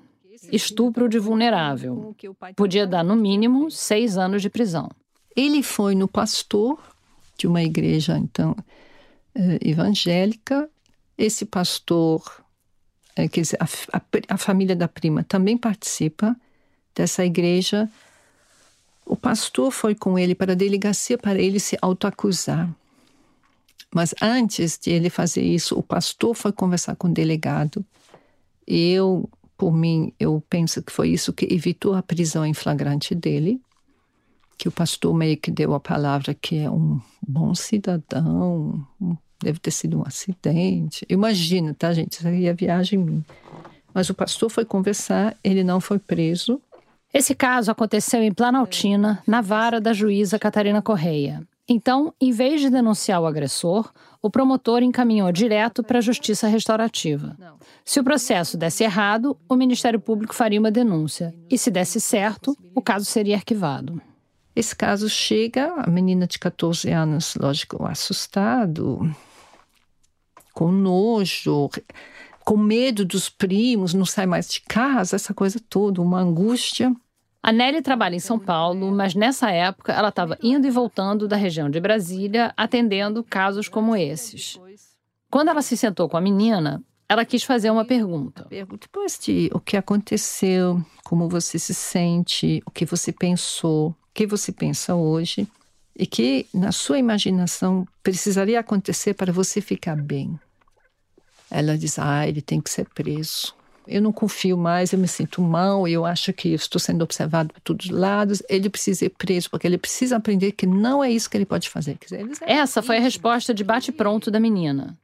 [0.52, 2.16] Estupro de vulnerável.
[2.56, 4.90] Podia dar, no mínimo, seis anos de prisão.
[5.36, 6.80] Ele foi no pastor
[7.38, 8.56] de uma igreja, então,
[9.36, 10.70] eh, evangélica.
[11.18, 12.44] Esse pastor,
[13.16, 16.36] eh, quer dizer, a, a, a família da prima também participa
[17.00, 17.90] dessa igreja,
[19.06, 22.70] o pastor foi com ele para a delegacia para ele se autoacusar.
[23.90, 27.84] Mas antes de ele fazer isso, o pastor foi conversar com o delegado.
[28.68, 33.16] E eu, por mim, eu penso que foi isso que evitou a prisão em flagrante
[33.16, 33.62] dele.
[34.58, 38.86] Que o pastor meio que deu a palavra que é um bom cidadão,
[39.42, 41.06] deve ter sido um acidente.
[41.10, 42.12] Imagina, tá, gente?
[42.12, 43.26] Isso aí é viagem minha.
[43.94, 46.62] Mas o pastor foi conversar, ele não foi preso.
[47.14, 51.42] Esse caso aconteceu em Planaltina, na vara da juíza Catarina Correia.
[51.68, 53.92] Então, em vez de denunciar o agressor,
[54.22, 57.36] o promotor encaminhou direto para a Justiça Restaurativa.
[57.86, 61.34] Se o processo desse errado, o Ministério Público faria uma denúncia.
[61.50, 64.02] E se desse certo, o caso seria arquivado.
[64.56, 69.16] Esse caso chega, a menina de 14 anos, lógico, assustado,
[70.54, 71.70] com nojo,
[72.50, 76.92] com medo dos primos, não sai mais de casa, essa coisa toda, uma angústia.
[77.44, 81.36] A Nelly trabalha em São Paulo, mas nessa época ela estava indo e voltando da
[81.36, 84.60] região de Brasília, atendendo casos como esses.
[85.30, 88.48] Quando ela se sentou com a menina, ela quis fazer uma pergunta.
[88.50, 94.26] Depois de o que aconteceu, como você se sente, o que você pensou, o que
[94.26, 95.48] você pensa hoje,
[95.96, 100.40] e que na sua imaginação precisaria acontecer para você ficar bem.
[101.52, 103.54] Ela diz: ah, ele tem que ser preso.
[103.88, 107.60] Eu não confio mais, eu me sinto mal, eu acho que estou sendo observado por
[107.62, 108.44] todos os lados.
[108.48, 111.68] Ele precisa ser preso, porque ele precisa aprender que não é isso que ele pode
[111.68, 111.98] fazer.
[112.00, 114.96] Dizer, Essa foi a resposta de bate-pronto da menina.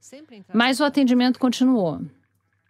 [0.54, 2.00] Mas o atendimento continuou.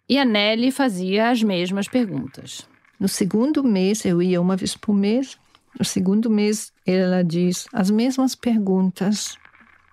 [0.08, 2.66] E a Nelly fazia as mesmas perguntas.
[2.98, 5.36] No segundo mês, eu ia uma vez por mês.
[5.78, 9.36] No segundo mês, ela diz as mesmas perguntas,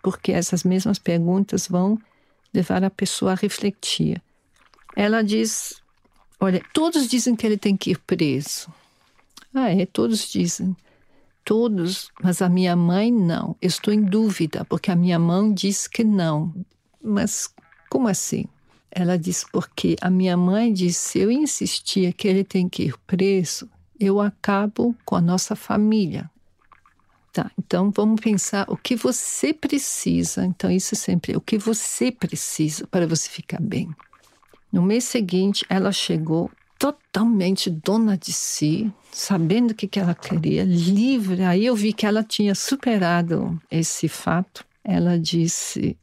[0.01, 1.99] porque essas mesmas perguntas vão
[2.53, 4.21] levar a pessoa a refletir.
[4.95, 5.81] Ela diz:
[6.39, 8.71] Olha, todos dizem que ele tem que ir preso.
[9.53, 10.75] Ah, é, todos dizem.
[11.45, 13.55] Todos, mas a minha mãe não.
[13.61, 16.53] Estou em dúvida, porque a minha mãe diz que não.
[17.01, 17.53] Mas
[17.89, 18.45] como assim?
[18.89, 22.97] Ela diz porque a minha mãe disse: se eu insistir que ele tem que ir
[23.07, 26.29] preso, eu acabo com a nossa família.
[27.33, 30.45] Tá, então vamos pensar o que você precisa.
[30.45, 33.89] Então, isso sempre, o que você precisa para você ficar bem.
[34.71, 40.63] No mês seguinte, ela chegou totalmente dona de si, sabendo o que, que ela queria,
[40.63, 41.41] livre.
[41.43, 44.63] Aí eu vi que ela tinha superado esse fato.
[44.83, 45.97] Ela disse: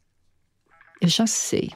[0.99, 1.71] Eu já sei.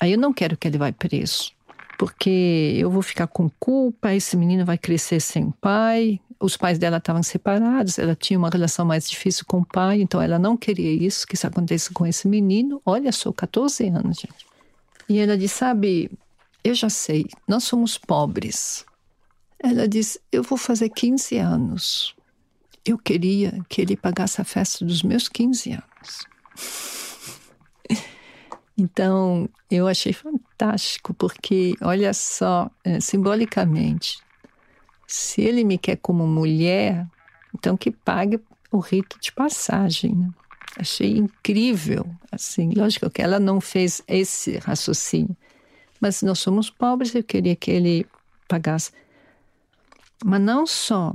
[0.00, 1.52] Aí eu não quero que ele vá preso.
[1.98, 6.20] porque eu vou ficar com culpa, esse menino vai crescer sem pai.
[6.38, 10.20] Os pais dela estavam separados, ela tinha uma relação mais difícil com o pai, então
[10.20, 12.80] ela não queria isso, que isso aconteça com esse menino.
[12.84, 14.46] Olha só, 14 anos, gente.
[15.08, 16.10] E ela disse: Sabe,
[16.62, 18.84] eu já sei, nós somos pobres.
[19.58, 22.14] Ela disse: Eu vou fazer 15 anos.
[22.84, 26.26] Eu queria que ele pagasse a festa dos meus 15 anos.
[28.78, 34.18] Então, eu achei fantástico, porque, olha só, é, simbolicamente,
[35.06, 37.06] se ele me quer como mulher,
[37.54, 38.40] então que pague
[38.70, 40.14] o rito de passagem.
[40.14, 40.28] Né?
[40.78, 45.36] Achei incrível, assim, lógico que ela não fez esse raciocínio,
[46.00, 48.06] mas nós somos pobres, eu queria que ele
[48.46, 48.92] pagasse.
[50.24, 51.14] Mas não só,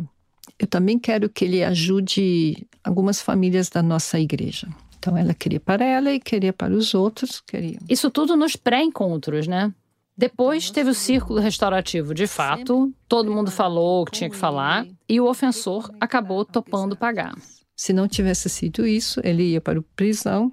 [0.57, 4.67] eu também quero que ele ajude algumas famílias da nossa igreja.
[4.97, 7.41] Então ela queria para ela e queria para os outros.
[7.41, 7.79] Queria.
[7.89, 9.73] Isso tudo nos pré-encontros, né?
[10.17, 12.13] Depois teve o círculo restaurativo.
[12.13, 16.95] De fato, todo mundo falou o que tinha que falar e o ofensor acabou topando
[16.95, 17.33] pagar.
[17.75, 20.51] Se não tivesse sido isso, ele ia para a prisão,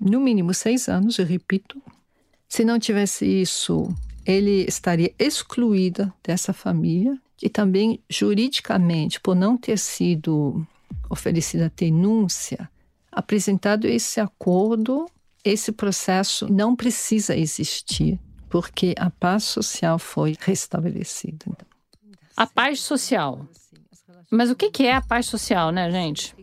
[0.00, 1.80] no mínimo seis anos, eu repito.
[2.48, 3.88] Se não tivesse isso,
[4.26, 10.66] ele estaria excluído dessa família e também juridicamente, por não ter sido
[11.08, 12.68] oferecida denúncia,
[13.10, 15.06] apresentado esse acordo,
[15.44, 18.18] esse processo não precisa existir,
[18.50, 21.46] porque a paz social foi restabelecida.
[22.36, 23.46] A paz social.
[24.30, 26.34] Mas o que é a paz social, né, gente?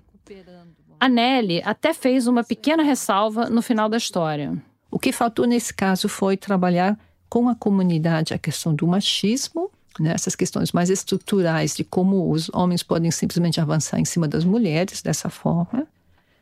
[1.00, 4.58] A Nelly até fez uma pequena ressalva no final da história.
[4.90, 6.98] O que faltou nesse caso foi trabalhar
[7.30, 12.50] com a comunidade a questão do machismo, né, essas questões mais estruturais de como os
[12.54, 15.88] homens podem simplesmente avançar em cima das mulheres dessa forma,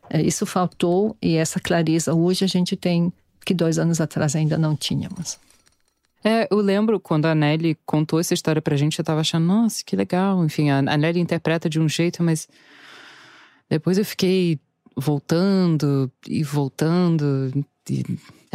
[0.09, 3.11] é, isso faltou e essa clareza hoje a gente tem
[3.43, 5.39] que dois anos atrás ainda não tínhamos.
[6.27, 9.83] É, eu lembro quando a Nelly contou essa história pra gente, eu tava achando, nossa,
[9.85, 10.43] que legal.
[10.43, 12.47] Enfim, a, a Nelly interpreta de um jeito, mas
[13.69, 14.59] depois eu fiquei
[14.97, 17.51] voltando e voltando.
[17.87, 18.03] E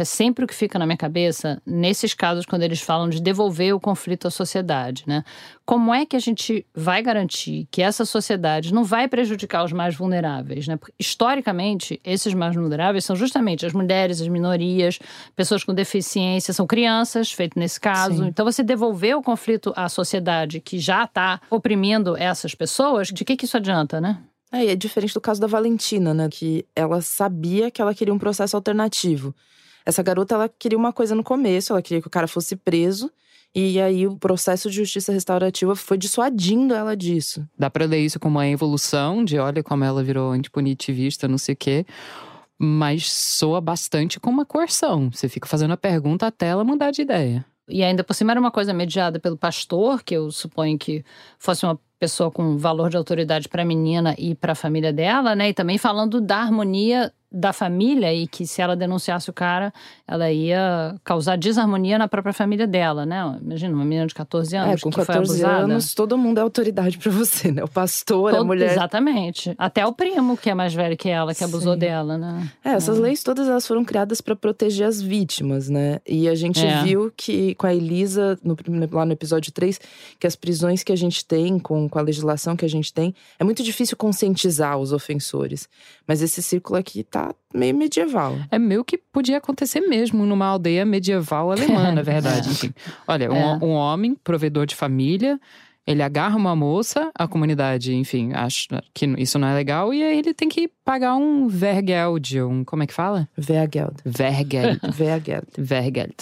[0.01, 3.73] é sempre o que fica na minha cabeça nesses casos quando eles falam de devolver
[3.73, 5.23] o conflito à sociedade, né?
[5.65, 9.95] Como é que a gente vai garantir que essa sociedade não vai prejudicar os mais
[9.95, 10.75] vulneráveis, né?
[10.75, 14.99] Porque, historicamente, esses mais vulneráveis são justamente as mulheres, as minorias,
[15.35, 18.23] pessoas com deficiência, são crianças, feito nesse caso.
[18.23, 18.27] Sim.
[18.27, 23.35] Então, você devolver o conflito à sociedade que já está oprimindo essas pessoas, de que,
[23.35, 24.17] que isso adianta, né?
[24.51, 26.27] É, é diferente do caso da Valentina, né?
[26.29, 29.33] Que ela sabia que ela queria um processo alternativo.
[29.85, 33.11] Essa garota, ela queria uma coisa no começo, ela queria que o cara fosse preso.
[33.53, 37.45] E aí o processo de justiça restaurativa foi dissuadindo ela disso.
[37.57, 41.53] Dá pra ler isso como uma evolução de olha como ela virou antipunitivista, não sei
[41.53, 41.85] o quê.
[42.57, 45.09] Mas soa bastante como uma coerção.
[45.11, 47.45] Você fica fazendo a pergunta até ela mudar de ideia.
[47.67, 51.03] E ainda por cima era uma coisa mediada pelo pastor, que eu suponho que
[51.37, 55.35] fosse uma pessoa com valor de autoridade para a menina e para a família dela,
[55.35, 55.49] né?
[55.49, 59.71] E também falando da harmonia da família e que se ela denunciasse o cara,
[60.05, 63.39] ela ia causar desarmonia na própria família dela, né?
[63.41, 65.63] Imagina, uma menina de 14 anos é, com que 14 foi abusada.
[65.63, 67.63] anos, todo mundo é autoridade para você, né?
[67.63, 68.71] O pastor, todo, a mulher.
[68.71, 69.55] Exatamente.
[69.57, 72.51] Até o primo, que é mais velho que ela, que abusou dela, né?
[72.65, 73.01] É, essas é.
[73.01, 75.99] leis todas elas foram criadas para proteger as vítimas, né?
[76.05, 76.83] E a gente é.
[76.83, 78.57] viu que com a Elisa, no,
[78.91, 79.79] lá no episódio 3,
[80.19, 83.15] que as prisões que a gente tem, com, com a legislação que a gente tem,
[83.39, 85.69] é muito difícil conscientizar os ofensores.
[86.05, 87.20] Mas esse círculo aqui tá
[87.53, 88.37] meio medieval.
[88.49, 92.49] É meio que podia acontecer mesmo numa aldeia medieval alemã, na verdade.
[92.49, 92.51] É.
[92.51, 92.73] Enfim,
[93.07, 93.29] olha, é.
[93.29, 95.39] um, um homem, provedor de família,
[95.85, 100.19] ele agarra uma moça, a comunidade, enfim, acha que isso não é legal, e aí
[100.19, 102.63] ele tem que pagar um Vergeld, um.
[102.63, 103.27] Como é que fala?
[103.37, 103.95] Vergeld.
[104.05, 104.79] Vergeld.
[104.93, 105.47] Vergeld.
[105.57, 106.15] Vergeld.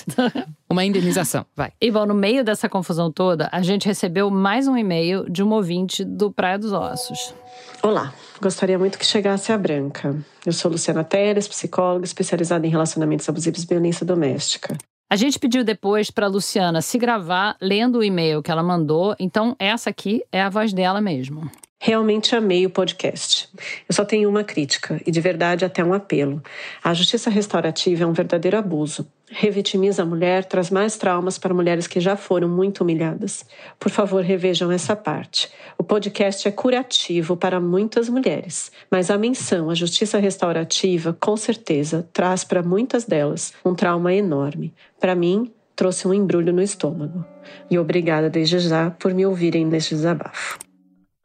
[0.70, 1.72] Uma indenização, vai.
[1.82, 5.52] E bom, no meio dessa confusão toda, a gente recebeu mais um e-mail de um
[5.52, 7.34] ouvinte do Praia dos Ossos.
[7.82, 10.16] Olá, gostaria muito que chegasse a Branca.
[10.46, 14.78] Eu sou Luciana Teres, psicóloga especializada em relacionamentos abusivos e violência doméstica.
[15.12, 19.56] A gente pediu depois para Luciana se gravar lendo o e-mail que ela mandou, então
[19.58, 21.50] essa aqui é a voz dela mesmo.
[21.82, 23.48] Realmente amei o podcast.
[23.88, 26.44] Eu só tenho uma crítica, e de verdade até um apelo.
[26.84, 29.08] A justiça restaurativa é um verdadeiro abuso.
[29.32, 33.46] Revitimiza a mulher, traz mais traumas para mulheres que já foram muito humilhadas.
[33.80, 35.50] Por favor, revejam essa parte.
[35.78, 42.06] O podcast é curativo para muitas mulheres, mas a menção à justiça restaurativa, com certeza,
[42.12, 44.74] traz para muitas delas um trauma enorme.
[45.00, 47.24] Para mim, trouxe um embrulho no estômago.
[47.72, 50.60] E obrigada desde já por me ouvirem neste desabafo.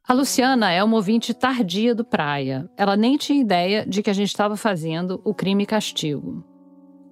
[0.07, 2.69] A Luciana é uma ouvinte tardia do Praia.
[2.77, 6.45] Ela nem tinha ideia de que a gente estava fazendo o crime castigo.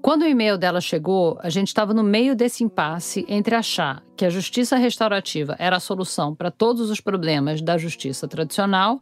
[0.02, 4.26] Quando o e-mail dela chegou, a gente estava no meio desse impasse entre achar que
[4.26, 9.00] a justiça restaurativa era a solução para todos os problemas da justiça tradicional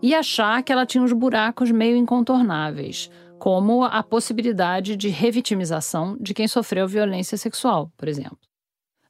[0.00, 3.10] e achar que ela tinha uns buracos meio incontornáveis,
[3.40, 8.38] como a possibilidade de revitimização de quem sofreu violência sexual, por exemplo.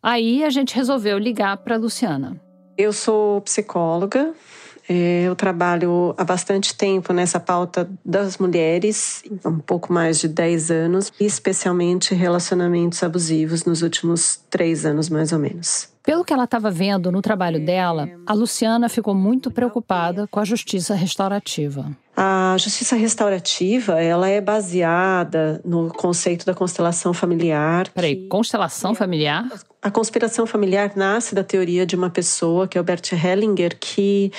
[0.02, 2.43] Aí a gente resolveu ligar para Luciana.
[2.76, 4.34] Eu sou psicóloga,
[4.88, 10.70] é, eu trabalho há bastante tempo nessa pauta das mulheres, um pouco mais de 10
[10.70, 15.88] anos, especialmente relacionamentos abusivos nos últimos três anos, mais ou menos.
[16.02, 20.44] Pelo que ela estava vendo no trabalho dela, a Luciana ficou muito preocupada com a
[20.44, 21.96] justiça restaurativa.
[22.16, 27.88] A justiça restaurativa, ela é baseada no conceito da constelação familiar.
[27.88, 29.44] Peraí, constelação familiar?
[29.82, 34.30] A conspiração familiar nasce da teoria de uma pessoa, que é o Bert Hellinger, que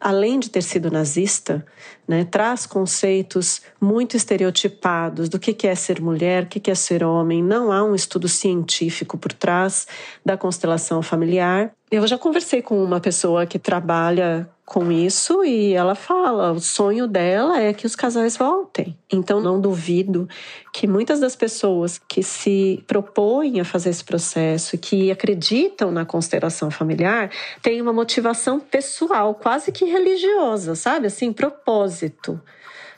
[0.00, 1.64] além de ter sido nazista,
[2.06, 7.42] né, traz conceitos muito estereotipados do que é ser mulher, o que é ser homem.
[7.42, 9.86] Não há um estudo científico por trás
[10.24, 11.72] da constelação familiar.
[11.90, 17.06] Eu já conversei com uma pessoa que trabalha com isso e ela fala: o sonho
[17.06, 18.96] dela é que os casais voltem.
[19.10, 20.28] Então, não duvido
[20.72, 26.70] que muitas das pessoas que se propõem a fazer esse processo que acreditam na constelação
[26.70, 27.30] familiar
[27.62, 31.06] têm uma motivação pessoal, quase que religiosa, sabe?
[31.06, 32.38] Assim, propósito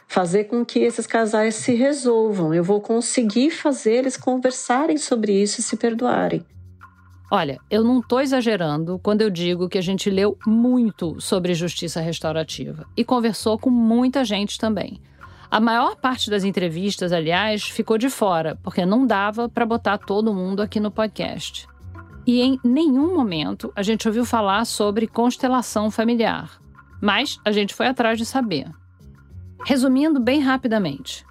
[0.08, 2.52] fazer com que esses casais se resolvam.
[2.52, 6.44] Eu vou conseguir fazer eles conversarem sobre isso e se perdoarem.
[7.30, 12.00] Olha, eu não estou exagerando quando eu digo que a gente leu muito sobre justiça
[12.00, 15.00] restaurativa e conversou com muita gente também.
[15.48, 20.34] A maior parte das entrevistas, aliás, ficou de fora, porque não dava para botar todo
[20.34, 21.68] mundo aqui no podcast.
[22.26, 26.60] E em nenhum momento a gente ouviu falar sobre constelação familiar.
[27.00, 28.68] Mas a gente foi atrás de saber.
[29.64, 31.24] Resumindo bem rapidamente,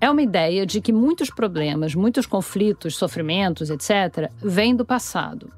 [0.00, 5.52] é uma ideia de que muitos problemas, muitos conflitos, sofrimentos, etc., vêm do passado.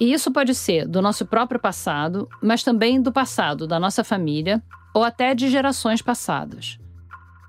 [0.00, 4.62] E isso pode ser do nosso próprio passado, mas também do passado da nossa família
[4.94, 6.78] ou até de gerações passadas.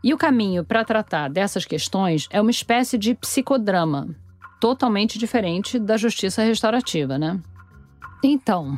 [0.04, 4.10] E o caminho para tratar dessas questões é uma espécie de psicodrama,
[4.60, 7.40] totalmente diferente da justiça restaurativa, né?
[8.24, 8.78] Então,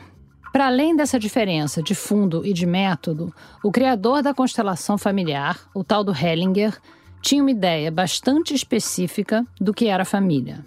[0.52, 3.34] para além dessa diferença de fundo e de método,
[3.64, 6.80] o criador da constelação familiar, o tal do Hellinger,
[7.24, 10.64] tinha uma ideia bastante específica do que era família.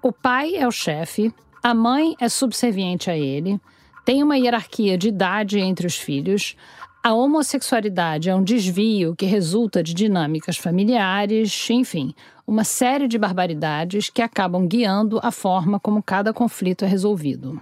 [0.00, 3.60] O pai é o chefe, a mãe é subserviente a ele,
[4.04, 6.56] tem uma hierarquia de idade entre os filhos,
[7.02, 12.14] a homossexualidade é um desvio que resulta de dinâmicas familiares, enfim,
[12.46, 17.60] uma série de barbaridades que acabam guiando a forma como cada conflito é resolvido.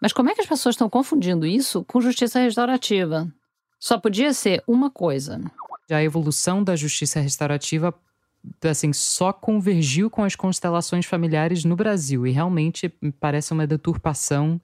[0.00, 3.30] Mas como é que as pessoas estão confundindo isso com justiça restaurativa?
[3.78, 5.40] Só podia ser uma coisa
[5.90, 7.94] a evolução da justiça restaurativa
[8.64, 12.26] assim, só convergiu com as constelações familiares no Brasil.
[12.26, 14.60] E realmente parece uma deturpação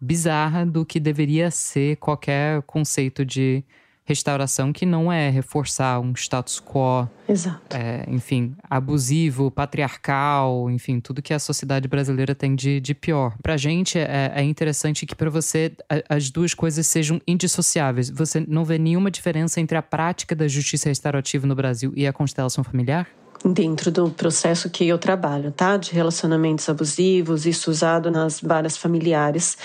[0.00, 3.64] bizarra do que deveria ser qualquer conceito de
[4.04, 7.74] restauração que não é reforçar um status quo, Exato.
[7.74, 13.34] É, enfim, abusivo, patriarcal, enfim, tudo que a sociedade brasileira tem de, de pior.
[13.42, 18.10] Pra gente é, é interessante que para você a, as duas coisas sejam indissociáveis.
[18.10, 22.12] Você não vê nenhuma diferença entre a prática da justiça restaurativa no Brasil e a
[22.12, 23.08] constelação familiar?
[23.44, 25.76] dentro do processo que eu trabalho, tá?
[25.76, 29.58] De relacionamentos abusivos, isso usado nas varas familiares.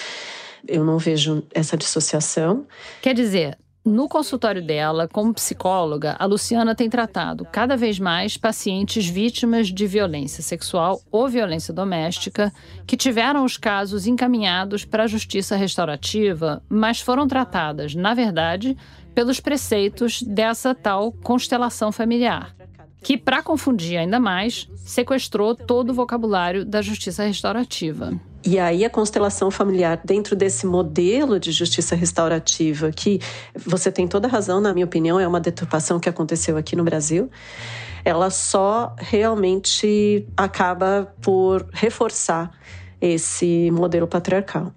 [0.67, 2.67] Eu não vejo essa dissociação.
[3.01, 9.07] Quer dizer, no consultório dela, como psicóloga, a Luciana tem tratado cada vez mais pacientes
[9.07, 12.53] vítimas de violência sexual ou violência doméstica
[12.85, 18.77] que tiveram os casos encaminhados para a justiça restaurativa, mas foram tratadas, na verdade,
[19.15, 22.55] pelos preceitos dessa tal constelação familiar,
[23.01, 28.11] que, para confundir ainda mais, sequestrou todo o vocabulário da justiça restaurativa.
[28.45, 33.19] E aí a constelação familiar dentro desse modelo de justiça restaurativa, que
[33.55, 37.29] você tem toda razão, na minha opinião, é uma deturpação que aconteceu aqui no Brasil,
[38.03, 42.51] ela só realmente acaba por reforçar
[43.01, 44.73] esse modelo patriarcal.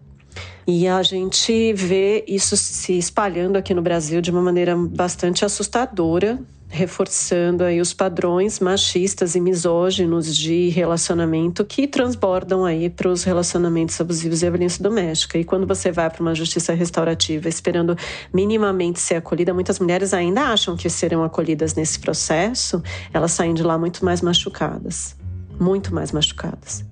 [0.67, 6.39] E a gente vê isso se espalhando aqui no Brasil de uma maneira bastante assustadora,
[6.73, 14.01] reforçando aí os padrões machistas e misóginos de relacionamento que transbordam aí para os relacionamentos
[14.01, 15.39] abusivos e a violência doméstica.
[15.39, 17.95] E quando você vai para uma justiça restaurativa esperando
[18.33, 23.63] minimamente ser acolhida, muitas mulheres ainda acham que serão acolhidas nesse processo, elas saem de
[23.63, 25.15] lá muito mais machucadas,
[25.61, 26.92] muito mais machucadas.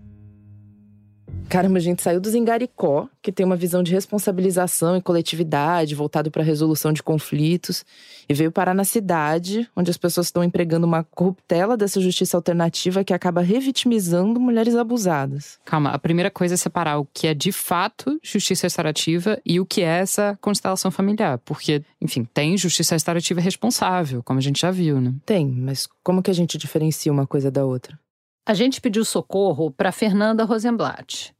[1.50, 6.30] Caramba, a gente saiu do Zingaricó, que tem uma visão de responsabilização e coletividade voltado
[6.30, 7.84] para a resolução de conflitos,
[8.28, 13.02] e veio parar na cidade, onde as pessoas estão empregando uma corruptela dessa justiça alternativa
[13.02, 15.58] que acaba revitimizando mulheres abusadas.
[15.64, 19.66] Calma, a primeira coisa é separar o que é de fato justiça restaurativa e o
[19.66, 21.38] que é essa constelação familiar.
[21.38, 25.12] Porque, enfim, tem justiça restaurativa responsável, como a gente já viu, né?
[25.26, 27.98] Tem, mas como que a gente diferencia uma coisa da outra?
[28.46, 31.34] A gente pediu socorro para Fernanda Rosenblatt.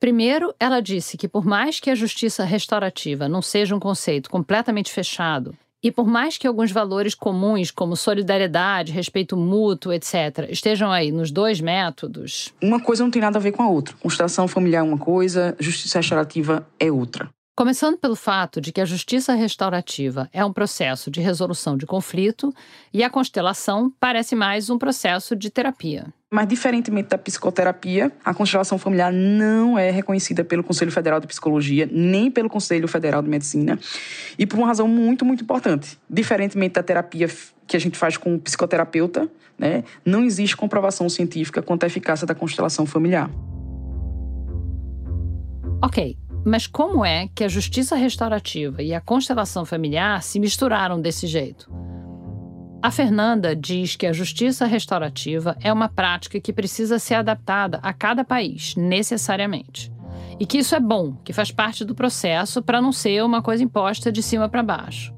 [0.00, 4.92] Primeiro, ela disse que por mais que a justiça restaurativa não seja um conceito completamente
[4.92, 11.12] fechado, e por mais que alguns valores comuns, como solidariedade, respeito mútuo, etc., estejam aí
[11.12, 12.52] nos dois métodos.
[12.60, 13.94] Uma coisa não tem nada a ver com a outra.
[14.00, 17.28] Constelação familiar é uma coisa, justiça restaurativa é outra.
[17.58, 22.54] Começando pelo fato de que a justiça restaurativa é um processo de resolução de conflito
[22.94, 26.06] e a constelação parece mais um processo de terapia.
[26.30, 31.90] Mas, diferentemente da psicoterapia, a constelação familiar não é reconhecida pelo Conselho Federal de Psicologia,
[31.90, 33.76] nem pelo Conselho Federal de Medicina,
[34.38, 35.98] e por uma razão muito, muito importante.
[36.08, 37.28] Diferentemente da terapia
[37.66, 39.28] que a gente faz com o psicoterapeuta,
[39.58, 43.28] né, não existe comprovação científica quanto à eficácia da constelação familiar.
[45.82, 51.26] Ok, mas como é que a justiça restaurativa e a constelação familiar se misturaram desse
[51.26, 51.70] jeito?
[52.80, 57.92] A Fernanda diz que a justiça restaurativa é uma prática que precisa ser adaptada a
[57.92, 59.92] cada país, necessariamente.
[60.38, 63.64] E que isso é bom, que faz parte do processo para não ser uma coisa
[63.64, 65.12] imposta de cima para baixo.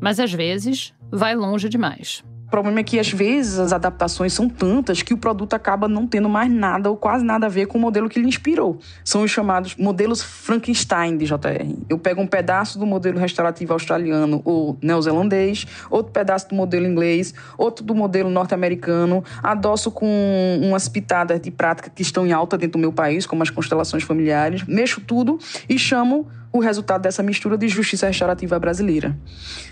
[0.00, 2.22] Mas às vezes vai longe demais.
[2.50, 6.04] O problema é que, às vezes, as adaptações são tantas que o produto acaba não
[6.04, 8.80] tendo mais nada ou quase nada a ver com o modelo que lhe inspirou.
[9.04, 11.76] São os chamados modelos Frankenstein de JR.
[11.88, 17.32] Eu pego um pedaço do modelo restaurativo australiano ou neozelandês, outro pedaço do modelo inglês,
[17.56, 22.72] outro do modelo norte-americano, adoço com umas pitadas de prática que estão em alta dentro
[22.72, 25.38] do meu país, como as constelações familiares, mexo tudo
[25.68, 29.16] e chamo o resultado dessa mistura de justiça restaurativa brasileira.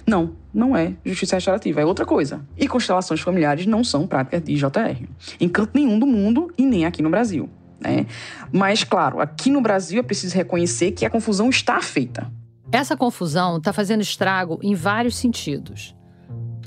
[0.07, 2.41] Não, não é justiça restaurativa, é outra coisa.
[2.57, 5.07] E constelações familiares não são práticas de JR,
[5.41, 7.49] em canto nenhum do mundo e nem aqui no Brasil.
[7.81, 8.07] Né?
[8.53, 12.31] Mas, claro, aqui no Brasil é preciso reconhecer que a confusão está feita.
[12.71, 15.97] Essa confusão está fazendo estrago em vários sentidos.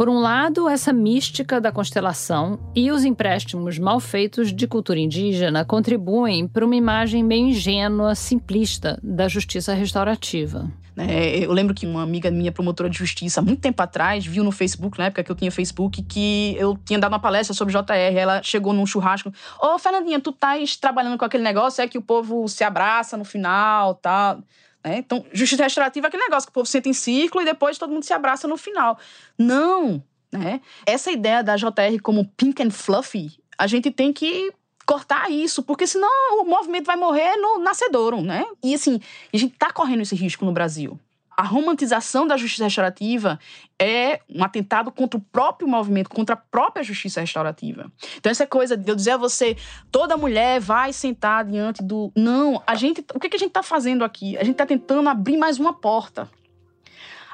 [0.01, 5.63] Por um lado, essa mística da constelação e os empréstimos mal feitos de cultura indígena
[5.63, 10.67] contribuem para uma imagem meio ingênua, simplista da justiça restaurativa.
[10.97, 14.51] É, eu lembro que uma amiga minha, promotora de justiça, muito tempo atrás, viu no
[14.51, 18.17] Facebook, na época que eu tinha Facebook, que eu tinha dado uma palestra sobre JR.
[18.17, 19.29] Ela chegou num churrasco.
[19.61, 23.15] Ô, oh, Fernandinha, tu estás trabalhando com aquele negócio, é que o povo se abraça
[23.17, 24.37] no final, tal.
[24.37, 24.43] Tá?
[24.83, 24.97] Né?
[24.97, 27.91] Então, justiça restaurativa é aquele negócio que o povo senta em círculo e depois todo
[27.91, 28.97] mundo se abraça no final.
[29.37, 30.03] Não!
[30.31, 30.61] Né?
[30.85, 34.51] Essa ideia da JR como pink and fluffy, a gente tem que
[34.85, 36.09] cortar isso, porque senão
[36.41, 38.45] o movimento vai morrer no nascedouro, né?
[38.63, 38.99] E assim,
[39.33, 40.99] a gente está correndo esse risco no Brasil
[41.41, 43.39] a romantização da justiça restaurativa
[43.79, 47.91] é um atentado contra o próprio movimento, contra a própria justiça restaurativa.
[48.15, 49.57] Então, essa coisa de eu dizer a você,
[49.91, 52.11] toda mulher vai sentar diante do.
[52.15, 53.03] Não, a gente.
[53.15, 54.37] O que, que a gente está fazendo aqui?
[54.37, 56.29] A gente está tentando abrir mais uma porta.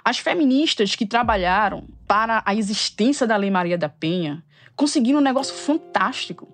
[0.05, 4.41] As feministas que trabalharam para a existência da Lei Maria da Penha
[4.73, 6.47] conseguiram um negócio fantástico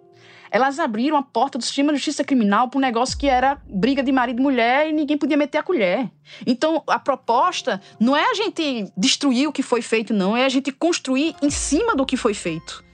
[0.54, 4.04] elas abriram a porta do sistema de justiça criminal para um negócio que era briga
[4.04, 6.12] de marido e mulher e ninguém podia meter a colher.
[6.46, 10.50] Então, a proposta não é a gente destruir o que foi feito, não, é a
[10.50, 12.86] gente construir em cima do que foi feito.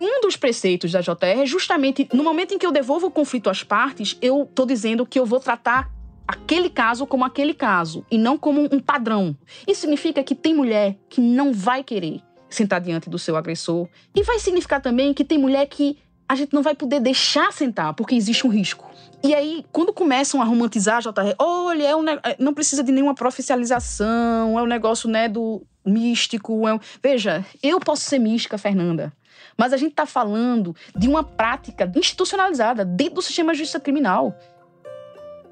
[0.00, 3.50] Um dos preceitos da JR é justamente no momento em que eu devolvo o conflito
[3.50, 5.90] às partes, eu estou dizendo que eu vou tratar
[6.26, 9.36] aquele caso como aquele caso e não como um padrão.
[9.68, 14.22] Isso significa que tem mulher que não vai querer sentar diante do seu agressor e
[14.22, 15.98] vai significar também que tem mulher que
[16.30, 18.88] a gente não vai poder deixar sentar, porque existe um risco.
[19.20, 22.92] E aí, quando começam a romantizar a JR, olha, é um, é, não precisa de
[22.92, 26.68] nenhuma profissionalização, é um negócio né, do místico.
[26.68, 26.78] É um...
[27.02, 29.12] Veja, eu posso ser mística, Fernanda,
[29.58, 34.32] mas a gente está falando de uma prática institucionalizada dentro do sistema de justiça criminal.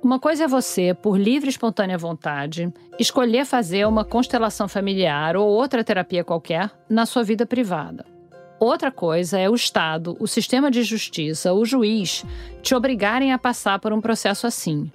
[0.00, 5.48] Uma coisa é você, por livre e espontânea vontade, escolher fazer uma constelação familiar ou
[5.48, 8.17] outra terapia qualquer na sua vida privada.
[8.60, 12.24] Outra coisa é o Estado, o sistema de justiça, o juiz
[12.60, 14.90] te obrigarem a passar por um processo assim.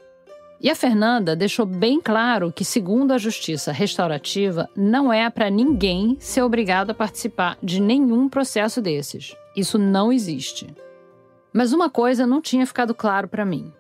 [0.59, 6.18] E a Fernanda deixou bem claro que, segundo a justiça restaurativa, não é para ninguém
[6.20, 9.36] ser obrigado a participar de nenhum processo desses.
[9.55, 10.68] Isso não existe.
[11.53, 13.72] Mas uma coisa não tinha ficado claro para mim.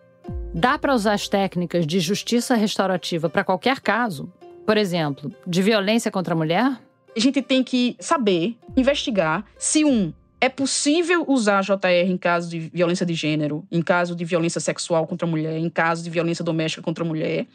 [0.53, 4.31] Dá para usar as técnicas de justiça restaurativa para qualquer caso?
[4.65, 6.79] Por exemplo, de violência contra a mulher?
[7.15, 12.49] A gente tem que saber, investigar se um É possível usar a JR em caso
[12.49, 16.09] de violência de gênero, em caso de violência sexual contra a mulher, em caso de
[16.09, 17.47] violência doméstica contra a mulher.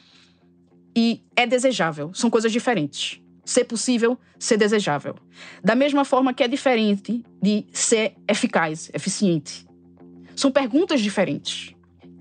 [0.96, 2.14] E é desejável.
[2.14, 3.20] São coisas diferentes.
[3.44, 5.16] Ser possível, ser desejável.
[5.62, 9.66] Da mesma forma que é diferente de ser eficaz, eficiente.
[10.34, 11.74] São perguntas diferentes.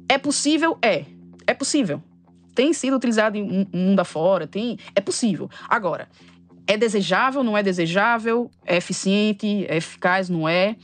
[0.10, 0.78] É possível?
[0.82, 1.06] É.
[1.46, 2.04] É possível.
[2.54, 4.78] Tem sido utilizado em mundo afora, tem.
[4.94, 5.50] É possível.
[5.70, 6.10] Agora,
[6.68, 8.52] é desejável, não é desejável?
[8.66, 10.76] É eficiente, é eficaz, não é?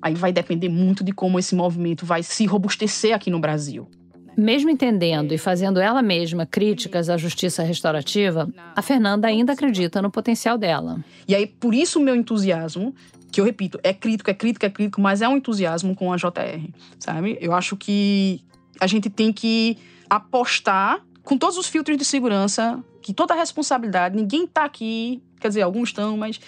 [0.00, 3.88] Aí vai depender muito de como esse movimento vai se robustecer aqui no Brasil.
[4.36, 10.10] Mesmo entendendo e fazendo ela mesma críticas à justiça restaurativa, a Fernanda ainda acredita no
[10.10, 11.04] potencial dela.
[11.28, 12.94] E aí, por isso o meu entusiasmo,
[13.30, 16.16] que eu repito, é crítico, é crítico, é crítico, mas é um entusiasmo com a
[16.16, 16.68] JR,
[16.98, 17.36] sabe?
[17.40, 18.42] Eu acho que
[18.80, 19.76] a gente tem que
[20.08, 25.48] apostar com todos os filtros de segurança, que toda a responsabilidade, ninguém está aqui, quer
[25.48, 26.40] dizer, alguns estão, mas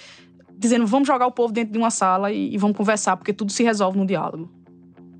[0.56, 3.52] dizendo vamos jogar o povo dentro de uma sala e, e vamos conversar, porque tudo
[3.52, 4.50] se resolve no diálogo.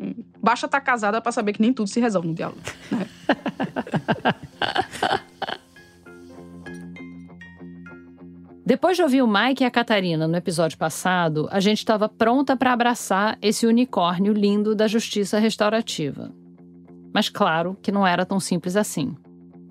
[0.01, 2.61] Hum, basta estar tá casada para saber que nem tudo se resolve no diálogo.
[2.91, 3.07] Né?
[8.66, 12.57] Depois de ouvir o Mike e a Catarina no episódio passado, a gente estava pronta
[12.57, 16.32] para abraçar esse unicórnio lindo da justiça restaurativa.
[17.12, 19.14] Mas claro que não era tão simples assim.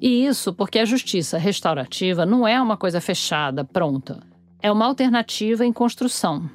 [0.03, 4.21] E isso porque a justiça restaurativa não é uma coisa fechada, pronta.
[4.61, 6.49] É uma alternativa em construção.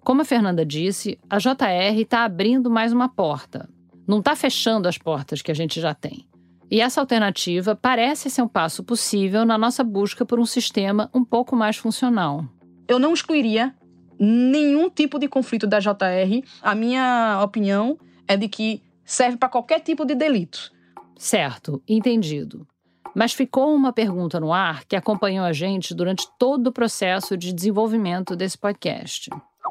[0.00, 3.68] Como a Fernanda disse, a JR está abrindo mais uma porta.
[4.04, 6.26] Não está fechando as portas que a gente já tem.
[6.68, 11.24] E essa alternativa parece ser um passo possível na nossa busca por um sistema um
[11.24, 12.44] pouco mais funcional.
[12.88, 13.76] Eu não excluiria
[14.18, 16.44] nenhum tipo de conflito da JR.
[16.60, 17.96] A minha opinião
[18.26, 20.72] é de que serve para qualquer tipo de delito.
[21.16, 22.66] Certo, entendido.
[23.14, 27.52] Mas ficou uma pergunta no ar que acompanhou a gente durante todo o processo de
[27.52, 29.30] desenvolvimento desse podcast.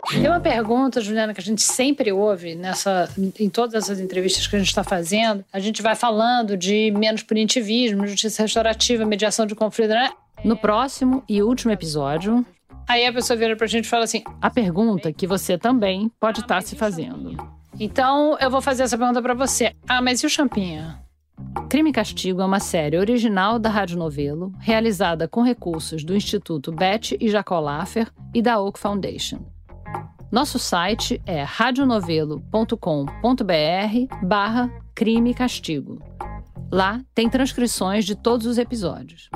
[0.09, 3.09] Tem uma pergunta, Juliana, que a gente sempre ouve nessa,
[3.39, 5.43] em todas essas entrevistas que a gente está fazendo.
[5.51, 9.89] A gente vai falando de menos punitivismo, justiça restaurativa, mediação de conflito.
[9.89, 10.11] Né?
[10.43, 12.45] No próximo e último episódio,
[12.87, 16.11] aí a pessoa vira para a gente e fala assim: a pergunta que você também
[16.19, 17.35] pode estar tá se fazendo.
[17.79, 19.73] Então eu vou fazer essa pergunta para você.
[19.87, 21.06] Ah, mas e o Champinha?
[21.69, 26.71] Crime e Castigo é uma série original da Rádio Novelo, realizada com recursos do Instituto
[26.71, 29.39] Beth e Jacó Laffer e da Oak Foundation.
[30.31, 36.01] Nosso site é radionovelo.com.br barra Crime e Castigo.
[36.71, 39.29] Lá tem transcrições de todos os episódios.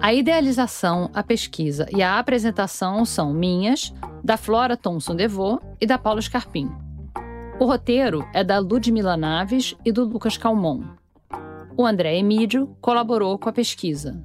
[0.00, 5.98] A idealização, a pesquisa e a apresentação são minhas, da Flora Thomson Devô e da
[5.98, 6.70] Paula Scarpim.
[7.60, 10.84] O roteiro é da Ludmila Naves e do Lucas Calmon.
[11.76, 14.24] O André Emídio colaborou com a pesquisa.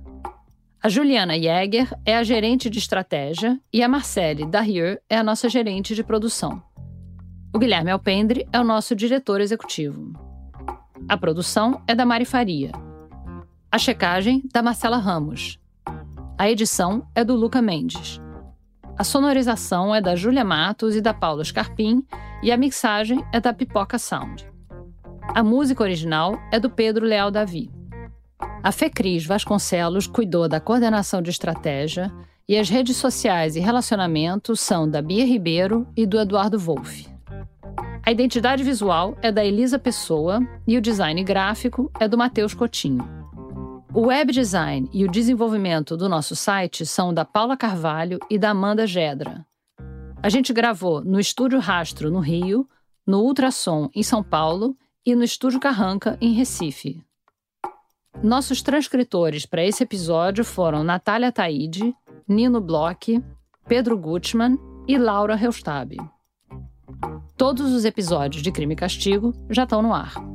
[0.80, 5.50] A Juliana Jäger é a gerente de estratégia e a Marcele Darrieux é a nossa
[5.50, 6.62] gerente de produção.
[7.52, 10.14] O Guilherme Alpendre é o nosso diretor executivo.
[11.10, 12.72] A produção é da Mari Faria.
[13.72, 15.60] A checagem, da Marcela Ramos.
[16.38, 18.22] A edição é do Luca Mendes.
[18.96, 22.06] A sonorização é da Júlia Matos e da Paula Scarpim
[22.44, 24.48] e a mixagem é da Pipoca Sound.
[25.34, 27.72] A música original é do Pedro Leal Davi.
[28.62, 32.14] A Fecris Vasconcelos cuidou da coordenação de estratégia
[32.48, 37.08] e as redes sociais e relacionamentos são da Bia Ribeiro e do Eduardo Wolff.
[38.06, 43.23] A identidade visual é da Elisa Pessoa e o design gráfico é do Matheus Cotinho.
[43.96, 48.50] O web design e o desenvolvimento do nosso site são da Paula Carvalho e da
[48.50, 49.46] Amanda Gedra.
[50.20, 52.68] A gente gravou no Estúdio Rastro, no Rio,
[53.06, 54.76] no Ultrassom, em São Paulo,
[55.06, 57.04] e no Estúdio Carranca, em Recife.
[58.24, 61.94] Nossos transcritores para esse episódio foram Natália Taide,
[62.28, 63.24] Nino Bloch,
[63.68, 65.98] Pedro Gutmann e Laura Reustab.
[67.38, 70.33] Todos os episódios de Crime e Castigo já estão no ar.